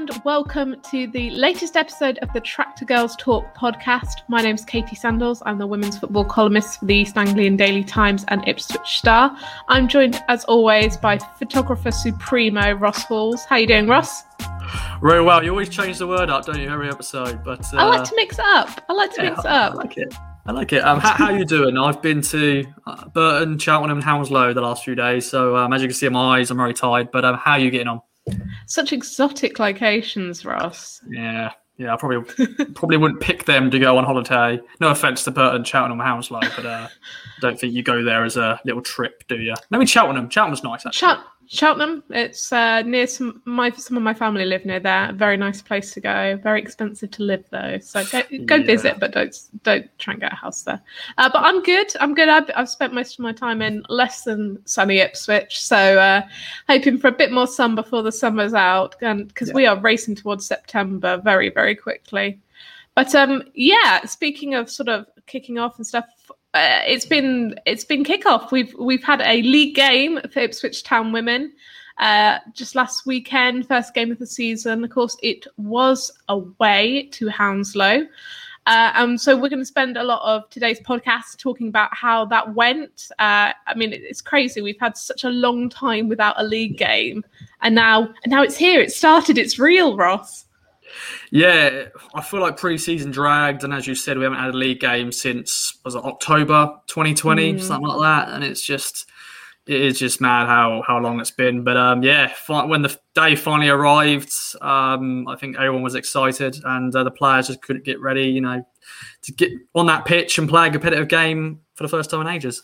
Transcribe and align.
and 0.00 0.22
welcome 0.24 0.80
to 0.80 1.08
the 1.08 1.28
latest 1.28 1.76
episode 1.76 2.18
of 2.22 2.32
the 2.32 2.40
Tractor 2.40 2.86
Girls 2.86 3.14
Talk 3.16 3.54
podcast. 3.54 4.22
My 4.28 4.40
name's 4.40 4.64
Katie 4.64 4.96
Sandals. 4.96 5.42
I'm 5.44 5.58
the 5.58 5.66
women's 5.66 5.98
football 5.98 6.24
columnist 6.24 6.80
for 6.80 6.86
the 6.86 6.94
East 6.94 7.18
Anglian 7.18 7.54
Daily 7.54 7.84
Times 7.84 8.24
and 8.28 8.42
Ipswich 8.48 8.80
Star. 8.86 9.36
I'm 9.68 9.88
joined, 9.88 10.22
as 10.28 10.44
always, 10.44 10.96
by 10.96 11.18
photographer 11.38 11.90
supremo 11.90 12.72
Ross 12.72 13.04
Halls. 13.04 13.44
How 13.44 13.56
you 13.56 13.66
doing, 13.66 13.88
Ross? 13.88 14.22
Very 15.02 15.22
well. 15.22 15.44
You 15.44 15.50
always 15.50 15.68
change 15.68 15.98
the 15.98 16.06
word 16.06 16.30
up, 16.30 16.46
don't 16.46 16.58
you, 16.58 16.70
every 16.70 16.88
episode? 16.88 17.44
But 17.44 17.62
uh, 17.74 17.76
I 17.76 17.84
like 17.84 18.08
to 18.08 18.16
mix 18.16 18.38
it 18.38 18.44
up. 18.46 18.82
I 18.88 18.94
like 18.94 19.12
to 19.16 19.22
yeah, 19.22 19.30
mix 19.30 19.40
it 19.40 19.50
up. 19.50 19.72
I 19.72 19.74
like 19.74 19.98
it. 19.98 20.14
I 20.46 20.52
like 20.52 20.72
it. 20.72 20.82
Um, 20.82 20.98
how, 20.98 21.12
how 21.12 21.30
you 21.30 21.44
doing? 21.44 21.76
I've 21.76 22.00
been 22.00 22.22
to 22.22 22.64
uh, 22.86 23.06
Burton, 23.08 23.58
Cheltenham, 23.58 23.98
and 23.98 24.04
Hounslow 24.04 24.54
the 24.54 24.62
last 24.62 24.82
few 24.82 24.94
days. 24.94 25.28
So 25.28 25.56
um, 25.56 25.74
as 25.74 25.82
you 25.82 25.88
can 25.88 25.94
see 25.94 26.06
in 26.06 26.14
my 26.14 26.38
eyes, 26.38 26.50
I'm 26.50 26.56
very 26.56 26.72
tired. 26.72 27.10
But 27.10 27.26
um, 27.26 27.36
how 27.36 27.52
are 27.52 27.58
you 27.58 27.70
getting 27.70 27.88
on? 27.88 28.00
Such 28.66 28.92
exotic 28.92 29.58
locations, 29.58 30.44
Ross. 30.44 31.00
Yeah, 31.08 31.50
yeah. 31.76 31.92
I 31.92 31.96
probably 31.96 32.46
probably 32.74 32.96
wouldn't 32.96 33.20
pick 33.20 33.44
them 33.44 33.70
to 33.70 33.78
go 33.78 33.96
on 33.98 34.04
holiday. 34.04 34.60
No 34.80 34.88
offense 34.90 35.24
to 35.24 35.30
Burton, 35.30 35.64
Cheltenham, 35.64 35.98
Hounslow, 35.98 36.40
but 36.56 36.66
uh, 36.66 36.88
I 36.88 37.40
don't 37.40 37.58
think 37.58 37.74
you 37.74 37.82
go 37.82 38.02
there 38.04 38.24
as 38.24 38.36
a 38.36 38.60
little 38.64 38.82
trip, 38.82 39.24
do 39.28 39.36
you? 39.36 39.54
Maybe 39.70 39.86
Cheltenham. 39.86 40.30
Cheltenham's 40.30 40.62
nice. 40.62 40.86
Actually. 40.86 41.14
Ch- 41.14 41.18
Cheltenham. 41.52 42.04
It's 42.10 42.52
uh, 42.52 42.82
near 42.82 43.08
some 43.08 43.42
my 43.44 43.70
some 43.72 43.96
of 43.96 44.04
my 44.04 44.14
family 44.14 44.44
live 44.44 44.64
near 44.64 44.78
there. 44.78 45.12
Very 45.12 45.36
nice 45.36 45.60
place 45.60 45.92
to 45.94 46.00
go. 46.00 46.38
Very 46.40 46.62
expensive 46.62 47.10
to 47.10 47.24
live 47.24 47.44
though. 47.50 47.76
So 47.80 48.04
go 48.04 48.22
go 48.44 48.54
yeah. 48.54 48.64
visit, 48.64 49.00
but 49.00 49.10
don't 49.10 49.36
don't 49.64 49.98
try 49.98 50.12
and 50.12 50.20
get 50.20 50.32
a 50.32 50.36
house 50.36 50.62
there. 50.62 50.80
Uh, 51.18 51.28
but 51.28 51.42
I'm 51.42 51.60
good. 51.64 51.88
I'm 51.98 52.14
good. 52.14 52.28
I've, 52.28 52.48
I've, 52.54 52.68
spent 52.68 52.94
most 52.94 53.14
of 53.14 53.24
my 53.24 53.32
time 53.32 53.62
in 53.62 53.84
less 53.88 54.22
than 54.22 54.64
sunny 54.64 54.98
Ipswich, 54.98 55.60
so 55.60 55.98
uh, 55.98 56.22
hoping 56.68 56.98
for 56.98 57.08
a 57.08 57.12
bit 57.12 57.32
more 57.32 57.48
sun 57.48 57.74
before 57.74 58.04
the 58.04 58.12
summer's 58.12 58.54
out, 58.54 58.94
and 59.00 59.26
because 59.26 59.48
yeah. 59.48 59.54
we 59.54 59.66
are 59.66 59.76
racing 59.76 60.14
towards 60.14 60.46
September 60.46 61.16
very 61.16 61.48
very 61.48 61.74
quickly. 61.74 62.38
But 62.94 63.12
um, 63.16 63.42
yeah, 63.54 64.04
speaking 64.04 64.54
of 64.54 64.70
sort 64.70 64.88
of 64.88 65.06
kicking 65.26 65.58
off 65.58 65.78
and 65.78 65.86
stuff, 65.86 66.04
uh, 66.54 66.80
it's 66.86 67.06
been 67.06 67.54
it's 67.66 67.84
been 67.84 68.04
kickoff. 68.04 68.50
We've 68.50 68.74
we've 68.78 69.04
had 69.04 69.20
a 69.20 69.42
league 69.42 69.74
game 69.74 70.20
for 70.32 70.40
Ipswich 70.40 70.82
Town 70.82 71.12
women 71.12 71.52
uh, 72.00 72.38
just 72.54 72.74
last 72.74 73.06
weekend, 73.06 73.68
first 73.68 73.94
game 73.94 74.10
of 74.10 74.18
the 74.18 74.26
season. 74.26 74.82
Of 74.82 74.90
course, 74.90 75.16
it 75.22 75.46
was 75.58 76.10
away 76.28 77.08
to 77.12 77.28
Hounslow. 77.28 78.06
Uh, 78.66 78.92
um, 78.94 79.16
so 79.16 79.36
we're 79.36 79.48
going 79.48 79.60
to 79.60 79.66
spend 79.66 79.96
a 79.96 80.02
lot 80.02 80.20
of 80.22 80.48
today's 80.50 80.80
podcast 80.80 81.38
talking 81.38 81.68
about 81.68 81.94
how 81.94 82.24
that 82.26 82.54
went. 82.54 83.10
Uh, 83.18 83.52
I 83.66 83.74
mean, 83.74 83.92
it's 83.92 84.20
crazy. 84.20 84.60
We've 84.60 84.80
had 84.80 84.96
such 84.96 85.24
a 85.24 85.30
long 85.30 85.68
time 85.68 86.08
without 86.08 86.34
a 86.38 86.44
league 86.44 86.76
game, 86.76 87.24
and 87.62 87.74
now 87.74 88.08
and 88.24 88.30
now 88.30 88.42
it's 88.42 88.56
here. 88.56 88.80
It 88.80 88.92
started. 88.92 89.38
It's 89.38 89.58
real, 89.58 89.96
Ross. 89.96 90.46
Yeah, 91.30 91.86
I 92.14 92.22
feel 92.22 92.40
like 92.40 92.56
pre-season 92.56 93.10
dragged, 93.10 93.64
and 93.64 93.72
as 93.72 93.86
you 93.86 93.94
said, 93.94 94.18
we 94.18 94.24
haven't 94.24 94.38
had 94.38 94.54
a 94.54 94.56
league 94.56 94.80
game 94.80 95.12
since 95.12 95.78
was 95.84 95.94
it 95.94 96.04
October 96.04 96.70
2020, 96.86 97.54
mm. 97.54 97.60
something 97.60 97.86
like 97.86 98.00
that, 98.00 98.34
and 98.34 98.44
it's 98.44 98.62
just 98.62 99.06
it 99.66 99.80
is 99.80 99.98
just 99.98 100.20
mad 100.20 100.46
how 100.46 100.82
how 100.86 100.98
long 100.98 101.20
it's 101.20 101.30
been. 101.30 101.62
But 101.62 101.76
um, 101.76 102.02
yeah, 102.02 102.32
when 102.48 102.82
the 102.82 102.98
day 103.14 103.36
finally 103.36 103.68
arrived, 103.68 104.32
um, 104.60 105.28
I 105.28 105.36
think 105.36 105.56
everyone 105.56 105.82
was 105.82 105.94
excited, 105.94 106.56
and 106.64 106.94
uh, 106.94 107.04
the 107.04 107.10
players 107.10 107.48
just 107.48 107.62
couldn't 107.62 107.84
get 107.84 108.00
ready, 108.00 108.24
you 108.24 108.40
know, 108.40 108.66
to 109.22 109.32
get 109.32 109.50
on 109.74 109.86
that 109.86 110.04
pitch 110.04 110.38
and 110.38 110.48
play 110.48 110.68
a 110.68 110.70
competitive 110.70 111.08
game 111.08 111.60
for 111.74 111.84
the 111.84 111.88
first 111.88 112.10
time 112.10 112.22
in 112.22 112.26
ages. 112.26 112.62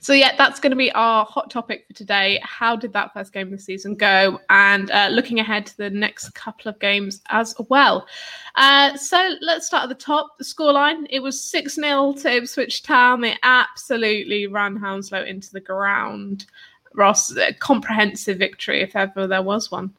So 0.00 0.12
yeah, 0.12 0.34
that's 0.36 0.60
going 0.60 0.70
to 0.70 0.76
be 0.76 0.92
our 0.92 1.24
hot 1.24 1.50
topic 1.50 1.86
for 1.86 1.92
today. 1.94 2.40
How 2.42 2.76
did 2.76 2.92
that 2.92 3.12
first 3.12 3.32
game 3.32 3.48
of 3.48 3.52
the 3.52 3.58
season 3.58 3.94
go? 3.94 4.40
And 4.50 4.90
uh, 4.90 5.08
looking 5.10 5.40
ahead 5.40 5.66
to 5.66 5.76
the 5.76 5.90
next 5.90 6.30
couple 6.34 6.68
of 6.68 6.78
games 6.78 7.20
as 7.30 7.54
well. 7.68 8.06
Uh, 8.54 8.96
so 8.96 9.34
let's 9.40 9.66
start 9.66 9.84
at 9.84 9.88
the 9.88 9.94
top. 9.94 10.38
The 10.38 10.44
scoreline: 10.44 11.06
it 11.10 11.20
was 11.20 11.42
six 11.42 11.74
0 11.74 12.14
to 12.14 12.36
Ipswich 12.36 12.82
Town. 12.82 13.20
They 13.20 13.36
absolutely 13.42 14.46
ran 14.46 14.76
Hounslow 14.76 15.24
into 15.24 15.52
the 15.52 15.60
ground. 15.60 16.46
Ross, 16.94 17.36
a 17.36 17.52
comprehensive 17.52 18.38
victory 18.38 18.82
if 18.82 18.96
ever 18.96 19.26
there 19.26 19.42
was 19.42 19.70
one. 19.70 19.92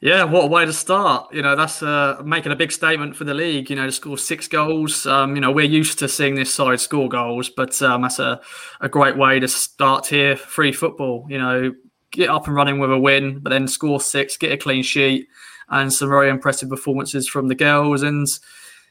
Yeah, 0.00 0.24
what 0.24 0.44
a 0.44 0.46
way 0.48 0.66
to 0.66 0.72
start. 0.72 1.32
You 1.32 1.40
know, 1.40 1.56
that's 1.56 1.82
uh, 1.82 2.20
making 2.24 2.52
a 2.52 2.56
big 2.56 2.72
statement 2.72 3.16
for 3.16 3.24
the 3.24 3.32
league, 3.32 3.70
you 3.70 3.76
know, 3.76 3.86
to 3.86 3.92
score 3.92 4.18
six 4.18 4.46
goals. 4.46 5.06
Um, 5.06 5.34
you 5.34 5.40
know, 5.40 5.50
we're 5.50 5.64
used 5.64 5.98
to 6.00 6.08
seeing 6.08 6.34
this 6.34 6.52
side 6.52 6.80
score 6.80 7.08
goals, 7.08 7.48
but 7.48 7.80
um, 7.80 8.02
that's 8.02 8.18
a, 8.18 8.40
a 8.82 8.88
great 8.88 9.16
way 9.16 9.40
to 9.40 9.48
start 9.48 10.06
here. 10.06 10.36
Free 10.36 10.72
football, 10.72 11.26
you 11.30 11.38
know, 11.38 11.72
get 12.10 12.28
up 12.28 12.46
and 12.46 12.54
running 12.54 12.78
with 12.78 12.92
a 12.92 12.98
win, 12.98 13.38
but 13.38 13.50
then 13.50 13.66
score 13.66 14.00
six, 14.00 14.36
get 14.36 14.52
a 14.52 14.58
clean 14.58 14.82
sheet, 14.82 15.28
and 15.70 15.90
some 15.92 16.10
very 16.10 16.28
impressive 16.28 16.68
performances 16.68 17.26
from 17.26 17.48
the 17.48 17.54
girls. 17.54 18.02
And 18.02 18.28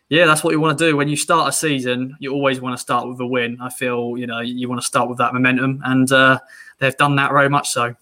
yeah, 0.10 0.26
that's 0.26 0.44
what 0.44 0.52
you 0.52 0.60
want 0.60 0.80
to 0.80 0.90
do. 0.90 0.98
When 0.98 1.10
you 1.10 1.16
start 1.16 1.50
a 1.50 1.52
season, 1.52 2.16
you 2.20 2.34
always 2.34 2.60
want 2.60 2.76
to 2.76 2.82
start 2.82 3.08
with 3.08 3.20
a 3.20 3.28
win. 3.28 3.58
I 3.62 3.70
feel, 3.70 4.18
you 4.18 4.26
know, 4.26 4.40
you 4.40 4.68
want 4.68 4.82
to 4.82 4.88
start 4.88 5.10
with 5.10 5.20
that 5.20 5.34
momentum, 5.34 5.82
and 5.86 6.12
uh, 6.12 6.40
they've 6.80 6.98
done 6.98 7.16
that 7.18 7.32
very 7.32 7.50
much 7.50 7.70
so. 7.70 7.96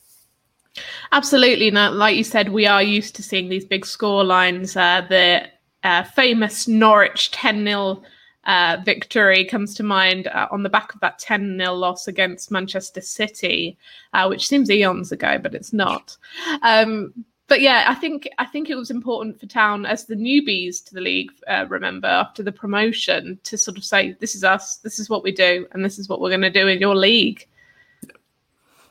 Absolutely. 1.11 1.69
Now, 1.71 1.91
like 1.91 2.15
you 2.15 2.23
said, 2.23 2.49
we 2.49 2.65
are 2.65 2.83
used 2.83 3.15
to 3.15 3.23
seeing 3.23 3.49
these 3.49 3.65
big 3.65 3.85
score 3.85 4.23
lines. 4.23 4.75
Uh, 4.75 5.05
the 5.09 5.47
uh, 5.83 6.03
famous 6.03 6.67
Norwich 6.67 7.31
10 7.31 7.65
0 7.65 8.01
uh, 8.45 8.77
victory 8.83 9.45
comes 9.45 9.75
to 9.75 9.83
mind 9.83 10.27
uh, 10.27 10.47
on 10.51 10.63
the 10.63 10.69
back 10.69 10.93
of 10.93 10.99
that 11.01 11.19
10 11.19 11.57
0 11.59 11.73
loss 11.73 12.07
against 12.07 12.51
Manchester 12.51 13.01
City, 13.01 13.77
uh, 14.13 14.27
which 14.27 14.47
seems 14.47 14.69
eons 14.69 15.11
ago, 15.11 15.37
but 15.37 15.53
it's 15.53 15.73
not. 15.73 16.17
Um, 16.61 17.13
but 17.47 17.59
yeah, 17.59 17.83
I 17.87 17.95
think 17.95 18.29
I 18.37 18.45
think 18.45 18.69
it 18.69 18.75
was 18.75 18.89
important 18.89 19.37
for 19.37 19.45
Town 19.45 19.85
as 19.85 20.05
the 20.05 20.15
newbies 20.15 20.81
to 20.85 20.93
the 20.93 21.01
league. 21.01 21.31
Uh, 21.49 21.65
remember 21.67 22.07
after 22.07 22.43
the 22.43 22.51
promotion 22.51 23.37
to 23.43 23.57
sort 23.57 23.77
of 23.77 23.83
say, 23.83 24.15
"This 24.21 24.35
is 24.35 24.45
us. 24.45 24.77
This 24.77 24.99
is 24.99 25.09
what 25.09 25.21
we 25.21 25.33
do, 25.33 25.67
and 25.73 25.83
this 25.83 25.99
is 25.99 26.07
what 26.07 26.21
we're 26.21 26.29
going 26.29 26.41
to 26.41 26.49
do 26.49 26.67
in 26.67 26.79
your 26.79 26.95
league." 26.95 27.45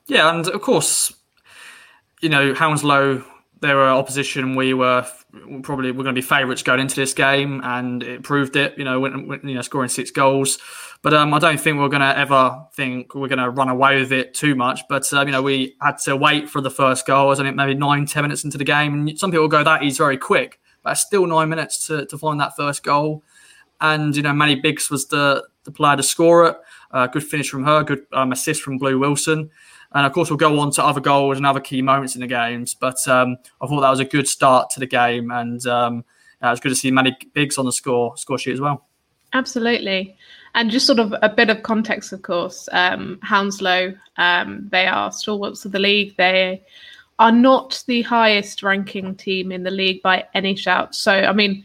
Yeah, 0.08 0.28
and 0.34 0.46
of 0.46 0.60
course, 0.60 1.10
you 2.20 2.28
know, 2.28 2.54
Hounslow, 2.54 3.24
they 3.60 3.74
were 3.74 3.88
opposition. 3.88 4.54
We 4.54 4.74
were 4.74 5.06
probably 5.62 5.90
we're 5.92 6.04
going 6.04 6.14
to 6.14 6.20
be 6.20 6.26
favourites 6.26 6.62
going 6.62 6.80
into 6.80 6.96
this 6.96 7.12
game, 7.12 7.60
and 7.62 8.02
it 8.02 8.22
proved 8.22 8.56
it. 8.56 8.76
You 8.78 8.84
know, 8.84 9.00
when, 9.00 9.40
you 9.44 9.54
know, 9.54 9.62
scoring 9.62 9.88
six 9.88 10.10
goals. 10.10 10.58
But 11.02 11.14
um, 11.14 11.32
I 11.32 11.38
don't 11.38 11.58
think 11.58 11.78
we're 11.78 11.88
going 11.88 12.02
to 12.02 12.18
ever 12.18 12.66
think 12.74 13.14
we're 13.14 13.28
going 13.28 13.38
to 13.38 13.48
run 13.48 13.70
away 13.70 13.98
with 14.00 14.12
it 14.12 14.34
too 14.34 14.54
much. 14.54 14.82
But 14.88 15.10
um, 15.12 15.28
you 15.28 15.32
know, 15.32 15.42
we 15.42 15.76
had 15.80 15.98
to 16.04 16.16
wait 16.16 16.48
for 16.48 16.60
the 16.60 16.70
first 16.70 17.06
goal. 17.06 17.30
I 17.30 17.34
think 17.34 17.56
maybe 17.56 17.74
nine, 17.74 18.06
ten 18.06 18.22
minutes 18.22 18.44
into 18.44 18.58
the 18.58 18.64
game, 18.64 18.94
and 18.94 19.18
some 19.18 19.30
people 19.30 19.48
go 19.48 19.64
that 19.64 19.82
is 19.82 19.98
very 19.98 20.18
quick, 20.18 20.60
but 20.82 20.94
still 20.94 21.26
nine 21.26 21.48
minutes 21.48 21.86
to, 21.86 22.06
to 22.06 22.18
find 22.18 22.40
that 22.40 22.56
first 22.56 22.82
goal. 22.82 23.22
And 23.80 24.14
you 24.14 24.22
know, 24.22 24.32
Maddie 24.32 24.56
Biggs 24.56 24.90
was 24.90 25.06
the 25.06 25.46
the 25.64 25.72
player 25.72 25.96
to 25.96 26.02
score 26.02 26.46
it. 26.46 26.56
Uh, 26.90 27.06
good 27.06 27.24
finish 27.24 27.48
from 27.48 27.64
her, 27.64 27.82
good 27.82 28.04
um, 28.12 28.32
assist 28.32 28.62
from 28.62 28.78
Blue 28.78 28.98
Wilson. 28.98 29.50
And 29.92 30.06
of 30.06 30.12
course, 30.12 30.30
we'll 30.30 30.36
go 30.36 30.58
on 30.60 30.70
to 30.72 30.84
other 30.84 31.00
goals 31.00 31.36
and 31.36 31.46
other 31.46 31.60
key 31.60 31.82
moments 31.82 32.14
in 32.14 32.20
the 32.20 32.26
games. 32.26 32.74
But 32.74 33.06
um, 33.08 33.36
I 33.60 33.66
thought 33.66 33.80
that 33.80 33.90
was 33.90 34.00
a 34.00 34.04
good 34.04 34.28
start 34.28 34.70
to 34.70 34.80
the 34.80 34.86
game, 34.86 35.30
and 35.30 35.64
um, 35.66 36.04
yeah, 36.40 36.48
it 36.48 36.52
was 36.52 36.60
good 36.60 36.68
to 36.70 36.76
see 36.76 36.90
Maddie 36.90 37.16
Biggs 37.32 37.58
on 37.58 37.66
the 37.66 37.72
score 37.72 38.16
score 38.16 38.38
sheet 38.38 38.54
as 38.54 38.60
well. 38.60 38.86
Absolutely. 39.32 40.16
And 40.54 40.70
just 40.70 40.86
sort 40.86 40.98
of 40.98 41.14
a 41.22 41.28
bit 41.28 41.50
of 41.50 41.62
context, 41.62 42.12
of 42.12 42.22
course, 42.22 42.68
um, 42.72 43.20
Hounslow, 43.22 43.94
um, 44.16 44.68
they 44.72 44.86
are 44.86 45.12
stalwarts 45.12 45.64
of 45.64 45.70
the 45.70 45.78
league. 45.78 46.16
They 46.16 46.62
are 47.20 47.30
not 47.30 47.84
the 47.86 48.02
highest 48.02 48.62
ranking 48.62 49.14
team 49.14 49.52
in 49.52 49.62
the 49.62 49.70
league 49.70 50.02
by 50.02 50.26
any 50.34 50.56
shout. 50.56 50.94
So, 50.96 51.12
I 51.12 51.32
mean, 51.32 51.64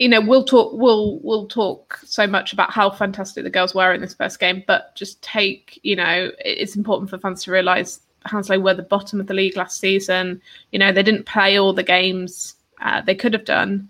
you 0.00 0.08
know 0.08 0.20
we'll 0.20 0.44
talk 0.44 0.72
we'll 0.72 1.20
we'll 1.20 1.46
talk 1.46 2.00
so 2.04 2.26
much 2.26 2.52
about 2.52 2.72
how 2.72 2.90
fantastic 2.90 3.44
the 3.44 3.50
girls 3.50 3.74
were 3.74 3.92
in 3.92 4.00
this 4.00 4.14
first 4.14 4.40
game 4.40 4.64
but 4.66 4.96
just 4.96 5.22
take 5.22 5.78
you 5.82 5.94
know 5.94 6.32
it's 6.40 6.74
important 6.74 7.08
for 7.08 7.18
fans 7.18 7.44
to 7.44 7.52
realize 7.52 8.00
Hounslow 8.26 8.58
were 8.58 8.74
the 8.74 8.82
bottom 8.82 9.18
of 9.18 9.28
the 9.28 9.34
league 9.34 9.56
last 9.56 9.80
season. 9.80 10.42
You 10.72 10.78
know 10.78 10.90
they 10.90 11.02
didn't 11.02 11.26
play 11.26 11.58
all 11.58 11.72
the 11.72 11.82
games 11.82 12.54
uh, 12.82 13.02
they 13.02 13.14
could 13.14 13.32
have 13.34 13.44
done 13.44 13.88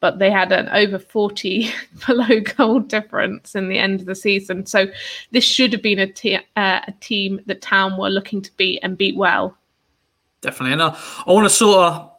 but 0.00 0.18
they 0.18 0.30
had 0.30 0.50
an 0.50 0.68
over 0.70 0.98
40 0.98 1.70
below 2.06 2.40
goal 2.56 2.80
difference 2.80 3.54
in 3.54 3.68
the 3.68 3.78
end 3.78 4.00
of 4.00 4.06
the 4.06 4.14
season. 4.14 4.64
So 4.64 4.86
this 5.30 5.44
should 5.44 5.74
have 5.74 5.82
been 5.82 5.98
a, 5.98 6.10
te- 6.10 6.36
uh, 6.56 6.80
a 6.88 6.94
team 7.00 7.38
that 7.44 7.60
town 7.60 7.98
were 7.98 8.08
looking 8.08 8.40
to 8.40 8.50
beat 8.56 8.80
and 8.82 8.96
beat 8.96 9.14
well. 9.14 9.54
Definitely. 10.40 10.72
And 10.72 10.82
i 10.82 10.96
want 11.26 11.44
to 11.44 11.54
sort 11.54 11.80
of 11.80 12.09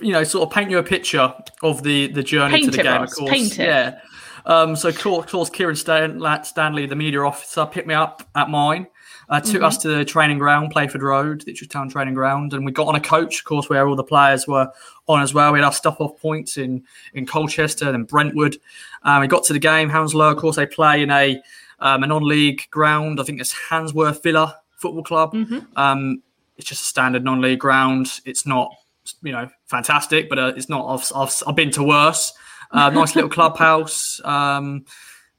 you 0.00 0.12
know, 0.12 0.24
sort 0.24 0.48
of 0.48 0.54
paint 0.54 0.70
you 0.70 0.78
a 0.78 0.82
picture 0.82 1.32
of 1.62 1.82
the 1.82 2.08
the 2.08 2.22
journey 2.22 2.54
paint 2.54 2.64
to 2.66 2.70
the 2.70 2.82
game. 2.82 3.00
Ross, 3.00 3.12
of 3.12 3.18
course, 3.18 3.30
paint 3.30 3.58
it. 3.58 3.64
yeah. 3.64 4.00
Um, 4.46 4.76
so, 4.76 4.88
of 4.88 5.26
course, 5.26 5.50
Kieran 5.50 5.76
Stan- 5.76 6.44
Stanley, 6.44 6.86
the 6.86 6.96
media 6.96 7.20
officer, 7.20 7.66
picked 7.66 7.86
me 7.86 7.94
up 7.94 8.26
at 8.34 8.48
mine, 8.48 8.86
uh, 9.28 9.40
took 9.40 9.56
mm-hmm. 9.56 9.64
us 9.64 9.76
to 9.78 9.88
the 9.88 10.06
training 10.06 10.38
ground, 10.38 10.70
Playford 10.70 11.02
Road, 11.02 11.42
the 11.42 11.52
Town 11.52 11.90
training 11.90 12.14
ground, 12.14 12.54
and 12.54 12.64
we 12.64 12.72
got 12.72 12.86
on 12.86 12.94
a 12.94 13.00
coach, 13.00 13.40
of 13.40 13.44
course, 13.44 13.68
where 13.68 13.86
all 13.86 13.94
the 13.94 14.02
players 14.02 14.48
were 14.48 14.66
on 15.06 15.20
as 15.20 15.34
well. 15.34 15.52
We 15.52 15.58
had 15.58 15.66
our 15.66 15.72
stuff 15.72 16.00
off 16.00 16.18
points 16.18 16.56
in 16.56 16.82
in 17.12 17.26
Colchester 17.26 17.90
and 17.90 18.06
Brentwood. 18.06 18.56
Um, 19.02 19.20
we 19.20 19.26
got 19.26 19.44
to 19.44 19.52
the 19.52 19.58
game. 19.58 19.90
Hounslow, 19.90 20.30
of 20.30 20.38
course, 20.38 20.56
they 20.56 20.66
play 20.66 21.02
in 21.02 21.10
a 21.10 21.40
um, 21.80 22.02
a 22.02 22.06
non-league 22.06 22.62
ground. 22.70 23.20
I 23.20 23.24
think 23.24 23.40
it's 23.40 23.52
Handsworth 23.52 24.22
Villa 24.22 24.58
Football 24.76 25.04
Club. 25.04 25.34
Mm-hmm. 25.34 25.58
Um, 25.76 26.22
it's 26.56 26.66
just 26.66 26.82
a 26.82 26.86
standard 26.86 27.22
non-league 27.22 27.60
ground. 27.60 28.20
It's 28.24 28.46
not 28.46 28.74
you 29.22 29.32
know 29.32 29.48
fantastic, 29.66 30.28
but 30.28 30.38
uh, 30.38 30.52
it's 30.56 30.68
not. 30.68 30.86
I've, 30.86 31.12
I've, 31.14 31.42
I've 31.46 31.56
been 31.56 31.70
to 31.72 31.82
worse. 31.82 32.32
Uh, 32.70 32.90
nice 32.94 33.14
little 33.14 33.30
clubhouse. 33.30 34.20
Um, 34.24 34.84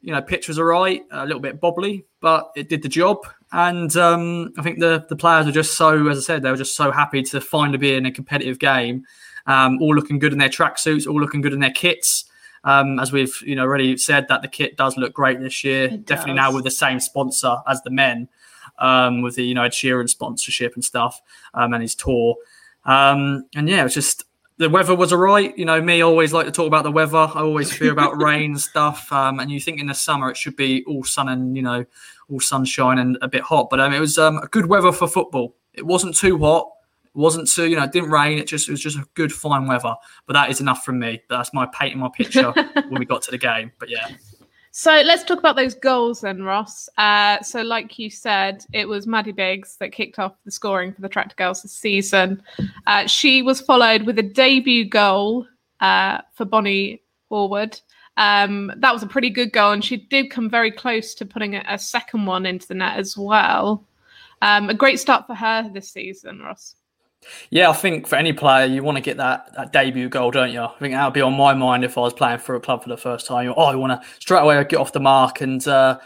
you 0.01 0.13
know, 0.13 0.21
pitch 0.21 0.47
was 0.47 0.57
all 0.57 0.65
right, 0.65 1.03
a 1.11 1.25
little 1.25 1.41
bit 1.41 1.59
bobbly, 1.59 2.05
but 2.21 2.51
it 2.55 2.69
did 2.69 2.81
the 2.81 2.89
job. 2.89 3.17
And 3.51 3.95
um, 3.97 4.53
I 4.57 4.61
think 4.61 4.79
the 4.79 5.05
the 5.09 5.15
players 5.15 5.45
were 5.45 5.51
just 5.51 5.75
so, 5.75 6.07
as 6.07 6.17
I 6.17 6.21
said, 6.21 6.43
they 6.43 6.51
were 6.51 6.57
just 6.57 6.75
so 6.75 6.91
happy 6.91 7.23
to 7.23 7.41
finally 7.41 7.77
be 7.77 7.93
in 7.93 8.05
a 8.05 8.11
competitive 8.11 8.59
game. 8.59 9.05
Um, 9.45 9.81
all 9.81 9.95
looking 9.95 10.19
good 10.19 10.33
in 10.33 10.39
their 10.39 10.49
tracksuits, 10.49 11.07
all 11.07 11.19
looking 11.19 11.41
good 11.41 11.53
in 11.53 11.59
their 11.59 11.71
kits. 11.71 12.25
Um, 12.63 12.99
as 12.99 13.11
we've 13.11 13.41
you 13.45 13.55
know 13.55 13.63
already 13.63 13.97
said, 13.97 14.27
that 14.27 14.41
the 14.41 14.47
kit 14.47 14.77
does 14.77 14.97
look 14.97 15.13
great 15.13 15.39
this 15.39 15.63
year. 15.63 15.85
It 15.85 16.05
Definitely 16.05 16.33
does. 16.33 16.49
now 16.49 16.53
with 16.53 16.63
the 16.63 16.71
same 16.71 16.99
sponsor 16.99 17.57
as 17.67 17.81
the 17.81 17.89
men, 17.89 18.29
um, 18.77 19.21
with 19.21 19.35
the 19.35 19.43
you 19.43 19.55
know 19.55 19.63
Ed 19.63 19.71
Sheeran 19.71 20.09
sponsorship 20.09 20.75
and 20.75 20.83
stuff, 20.83 21.21
um, 21.53 21.73
and 21.73 21.81
his 21.81 21.95
tour. 21.95 22.35
Um, 22.89 23.45
and 23.55 23.69
yeah, 23.69 23.81
it 23.81 23.83
was 23.83 23.93
just 23.93 24.23
the 24.57 24.69
weather 24.69 24.95
was 24.95 25.13
alright. 25.13 25.55
You 25.57 25.65
know, 25.65 25.79
me 25.79 26.01
always 26.01 26.33
like 26.33 26.47
to 26.47 26.51
talk 26.51 26.65
about 26.65 26.83
the 26.83 26.91
weather. 26.91 27.17
I 27.17 27.41
always 27.41 27.71
fear 27.71 27.91
about 27.91 28.17
rain 28.21 28.51
and 28.51 28.59
stuff. 28.59 29.11
Um, 29.11 29.39
and 29.39 29.51
you 29.51 29.59
think 29.59 29.79
in 29.79 29.85
the 29.87 29.93
summer 29.93 30.31
it 30.31 30.37
should 30.37 30.55
be 30.55 30.83
all 30.85 31.03
sun 31.03 31.29
and 31.29 31.55
you 31.55 31.61
know 31.61 31.85
all 32.31 32.39
sunshine 32.39 32.97
and 32.97 33.17
a 33.21 33.27
bit 33.27 33.41
hot, 33.41 33.69
but 33.69 33.79
um, 33.79 33.93
it 33.93 33.99
was 33.99 34.17
um, 34.17 34.37
a 34.37 34.47
good 34.47 34.65
weather 34.65 34.91
for 34.91 35.07
football. 35.07 35.55
It 35.73 35.85
wasn't 35.85 36.15
too 36.15 36.39
hot. 36.39 36.67
It 37.05 37.15
wasn't 37.17 37.47
too 37.47 37.69
you 37.69 37.75
know 37.75 37.83
it 37.83 37.91
didn't 37.91 38.09
rain. 38.09 38.39
It 38.39 38.47
just 38.47 38.67
it 38.67 38.71
was 38.71 38.81
just 38.81 38.97
a 38.97 39.05
good 39.13 39.31
fine 39.31 39.67
weather. 39.67 39.93
But 40.25 40.33
that 40.33 40.49
is 40.49 40.59
enough 40.59 40.83
from 40.83 40.97
me. 40.97 41.21
That's 41.29 41.53
my 41.53 41.67
painting 41.67 41.99
my 41.99 42.09
picture 42.09 42.51
when 42.73 42.99
we 42.99 43.05
got 43.05 43.21
to 43.23 43.31
the 43.31 43.37
game. 43.37 43.71
But 43.77 43.89
yeah. 43.89 44.07
So 44.71 44.91
let's 44.91 45.23
talk 45.23 45.39
about 45.39 45.55
those 45.55 45.73
goals 45.73 46.21
then, 46.21 46.43
Ross. 46.43 46.89
Uh, 46.97 47.41
so, 47.41 47.61
like 47.61 47.97
you 47.97 48.09
said, 48.09 48.63
it 48.71 48.87
was 48.87 49.07
Maddie 49.07 49.31
Biggs 49.31 49.77
that 49.77 49.91
kicked 49.91 50.19
off 50.19 50.35
the 50.45 50.51
scoring 50.51 50.93
for 50.93 51.01
the 51.01 51.09
Tractor 51.09 51.35
Girls 51.35 51.63
this 51.63 51.71
season. 51.71 52.43
Uh, 52.85 53.07
she 53.07 53.41
was 53.41 53.61
followed 53.61 54.03
with 54.03 54.19
a 54.19 54.23
debut 54.23 54.85
goal 54.85 55.47
uh, 55.79 56.19
for 56.33 56.45
Bonnie 56.45 57.01
Horwood. 57.31 57.81
Um, 58.17 58.71
that 58.77 58.93
was 58.93 59.01
a 59.01 59.07
pretty 59.07 59.31
good 59.31 59.51
goal, 59.51 59.71
and 59.71 59.83
she 59.83 59.97
did 59.97 60.29
come 60.29 60.49
very 60.49 60.71
close 60.71 61.15
to 61.15 61.25
putting 61.25 61.55
a, 61.55 61.63
a 61.67 61.79
second 61.79 62.25
one 62.25 62.45
into 62.45 62.67
the 62.67 62.75
net 62.75 62.97
as 62.97 63.17
well. 63.17 63.85
Um, 64.41 64.69
a 64.69 64.73
great 64.73 64.99
start 64.99 65.25
for 65.25 65.35
her 65.35 65.69
this 65.73 65.89
season, 65.89 66.39
Ross. 66.41 66.75
Yeah, 67.49 67.69
I 67.69 67.73
think 67.73 68.07
for 68.07 68.15
any 68.15 68.33
player, 68.33 68.65
you 68.65 68.83
want 68.83 68.97
to 68.97 69.01
get 69.01 69.17
that, 69.17 69.53
that 69.55 69.73
debut 69.73 70.09
goal, 70.09 70.31
don't 70.31 70.51
you? 70.51 70.61
I 70.61 70.73
think 70.79 70.93
that 70.93 71.05
would 71.05 71.13
be 71.13 71.21
on 71.21 71.33
my 71.33 71.53
mind 71.53 71.83
if 71.83 71.97
I 71.97 72.01
was 72.01 72.13
playing 72.13 72.39
for 72.39 72.55
a 72.55 72.59
club 72.59 72.83
for 72.83 72.89
the 72.89 72.97
first 72.97 73.27
time. 73.27 73.53
Oh, 73.55 73.63
I 73.63 73.75
want 73.75 74.01
to 74.01 74.07
straight 74.19 74.41
away 74.41 74.63
get 74.63 74.79
off 74.79 74.93
the 74.93 74.99
mark. 74.99 75.41
And 75.41 75.65
uh, 75.67 75.99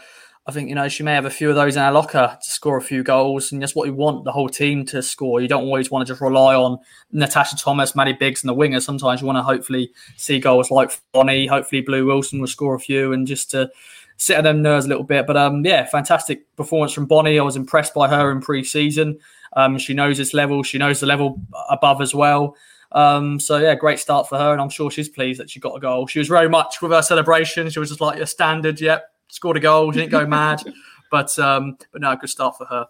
I 0.46 0.52
think, 0.52 0.68
you 0.68 0.74
know, 0.74 0.88
she 0.88 1.02
may 1.02 1.14
have 1.14 1.24
a 1.24 1.30
few 1.30 1.48
of 1.48 1.54
those 1.54 1.76
in 1.76 1.82
her 1.82 1.92
locker 1.92 2.36
to 2.42 2.50
score 2.50 2.76
a 2.76 2.82
few 2.82 3.02
goals. 3.02 3.52
And 3.52 3.62
that's 3.62 3.74
what 3.74 3.86
you 3.86 3.94
want 3.94 4.24
the 4.24 4.32
whole 4.32 4.48
team 4.48 4.84
to 4.86 5.02
score. 5.02 5.40
You 5.40 5.48
don't 5.48 5.64
always 5.64 5.90
want 5.90 6.06
to 6.06 6.12
just 6.12 6.20
rely 6.20 6.54
on 6.54 6.78
Natasha 7.12 7.56
Thomas, 7.56 7.94
Maddie 7.94 8.14
Biggs, 8.14 8.42
and 8.42 8.48
the 8.48 8.54
wingers. 8.54 8.82
Sometimes 8.82 9.20
you 9.20 9.26
want 9.26 9.38
to 9.38 9.42
hopefully 9.42 9.92
see 10.16 10.40
goals 10.40 10.70
like 10.70 10.90
Bonnie. 11.12 11.46
Hopefully, 11.46 11.80
Blue 11.80 12.06
Wilson 12.06 12.40
will 12.40 12.48
score 12.48 12.74
a 12.74 12.80
few 12.80 13.12
and 13.12 13.26
just 13.26 13.50
to 13.52 13.70
sit 14.16 14.36
on 14.36 14.44
them 14.44 14.62
nerves 14.62 14.86
a 14.86 14.88
little 14.88 15.04
bit. 15.04 15.26
But 15.26 15.36
um, 15.36 15.64
yeah, 15.64 15.84
fantastic 15.86 16.44
performance 16.56 16.92
from 16.92 17.06
Bonnie. 17.06 17.38
I 17.38 17.42
was 17.42 17.56
impressed 17.56 17.94
by 17.94 18.08
her 18.08 18.30
in 18.30 18.40
pre 18.40 18.64
season. 18.64 19.18
Um, 19.54 19.78
she 19.78 19.94
knows 19.94 20.18
this 20.18 20.34
level. 20.34 20.62
She 20.62 20.78
knows 20.78 21.00
the 21.00 21.06
level 21.06 21.40
above 21.70 22.00
as 22.00 22.14
well. 22.14 22.56
Um, 22.92 23.40
so 23.40 23.56
yeah, 23.58 23.74
great 23.74 23.98
start 23.98 24.28
for 24.28 24.38
her, 24.38 24.52
and 24.52 24.60
I'm 24.60 24.68
sure 24.68 24.90
she's 24.90 25.08
pleased 25.08 25.40
that 25.40 25.50
she 25.50 25.60
got 25.60 25.76
a 25.76 25.80
goal. 25.80 26.06
She 26.06 26.20
was 26.20 26.28
very 26.28 26.48
much 26.48 26.80
with 26.80 26.92
her 26.92 27.02
celebration. 27.02 27.68
She 27.70 27.80
was 27.80 27.88
just 27.88 28.00
like 28.00 28.16
your 28.16 28.26
standard. 28.26 28.80
Yep, 28.80 29.04
scored 29.28 29.56
a 29.56 29.60
goal. 29.60 29.90
She 29.92 29.98
didn't 29.98 30.12
go 30.12 30.26
mad, 30.26 30.62
but 31.10 31.36
um, 31.38 31.76
but 31.92 32.00
no, 32.00 32.14
good 32.16 32.30
start 32.30 32.56
for 32.56 32.66
her. 32.66 32.86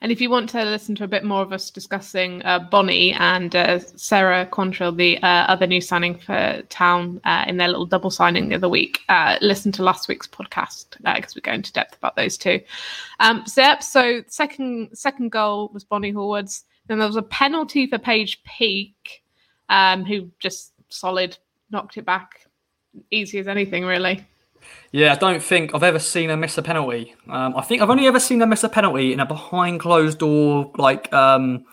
And 0.00 0.12
if 0.12 0.20
you 0.20 0.30
want 0.30 0.48
to 0.50 0.64
listen 0.64 0.94
to 0.96 1.04
a 1.04 1.08
bit 1.08 1.24
more 1.24 1.42
of 1.42 1.52
us 1.52 1.70
discussing 1.70 2.42
uh, 2.44 2.58
Bonnie 2.58 3.12
and 3.12 3.54
uh, 3.54 3.78
Sarah 3.78 4.46
Quantrill, 4.46 4.96
the 4.96 5.18
uh, 5.22 5.46
other 5.46 5.66
new 5.66 5.80
signing 5.80 6.18
for 6.18 6.62
Town 6.68 7.20
uh, 7.24 7.44
in 7.46 7.56
their 7.56 7.68
little 7.68 7.86
double 7.86 8.10
signing 8.10 8.48
the 8.48 8.56
other 8.56 8.68
week, 8.68 9.00
uh, 9.08 9.36
listen 9.40 9.72
to 9.72 9.82
last 9.82 10.08
week's 10.08 10.26
podcast 10.26 10.96
because 11.14 11.34
we 11.34 11.40
go 11.40 11.52
into 11.52 11.72
depth 11.72 11.96
about 11.96 12.16
those 12.16 12.36
two. 12.36 12.60
Um, 13.20 13.46
so, 13.46 13.60
yep, 13.60 13.82
so 13.82 14.22
second 14.26 14.96
second 14.96 15.32
goal 15.32 15.70
was 15.72 15.84
Bonnie 15.84 16.12
Horwood's. 16.12 16.64
Then 16.86 16.98
there 16.98 17.08
was 17.08 17.16
a 17.16 17.22
penalty 17.22 17.86
for 17.86 17.98
Paige 17.98 18.42
Peake, 18.44 19.22
um, 19.68 20.04
who 20.04 20.30
just 20.38 20.72
solid 20.88 21.36
knocked 21.70 21.96
it 21.96 22.04
back, 22.04 22.46
easy 23.10 23.38
as 23.38 23.48
anything, 23.48 23.84
really. 23.84 24.24
Yeah, 24.92 25.12
I 25.12 25.16
don't 25.16 25.42
think 25.42 25.74
I've 25.74 25.82
ever 25.82 25.98
seen 25.98 26.30
her 26.30 26.36
miss 26.36 26.56
a 26.58 26.62
penalty. 26.62 27.14
Um, 27.28 27.54
I 27.56 27.62
think 27.62 27.82
I've 27.82 27.90
only 27.90 28.06
ever 28.06 28.20
seen 28.20 28.40
her 28.40 28.46
miss 28.46 28.64
a 28.64 28.68
penalty 28.68 29.12
in 29.12 29.20
a 29.20 29.26
behind 29.26 29.80
closed 29.80 30.18
door, 30.18 30.70
like 30.76 31.12
um, 31.12 31.64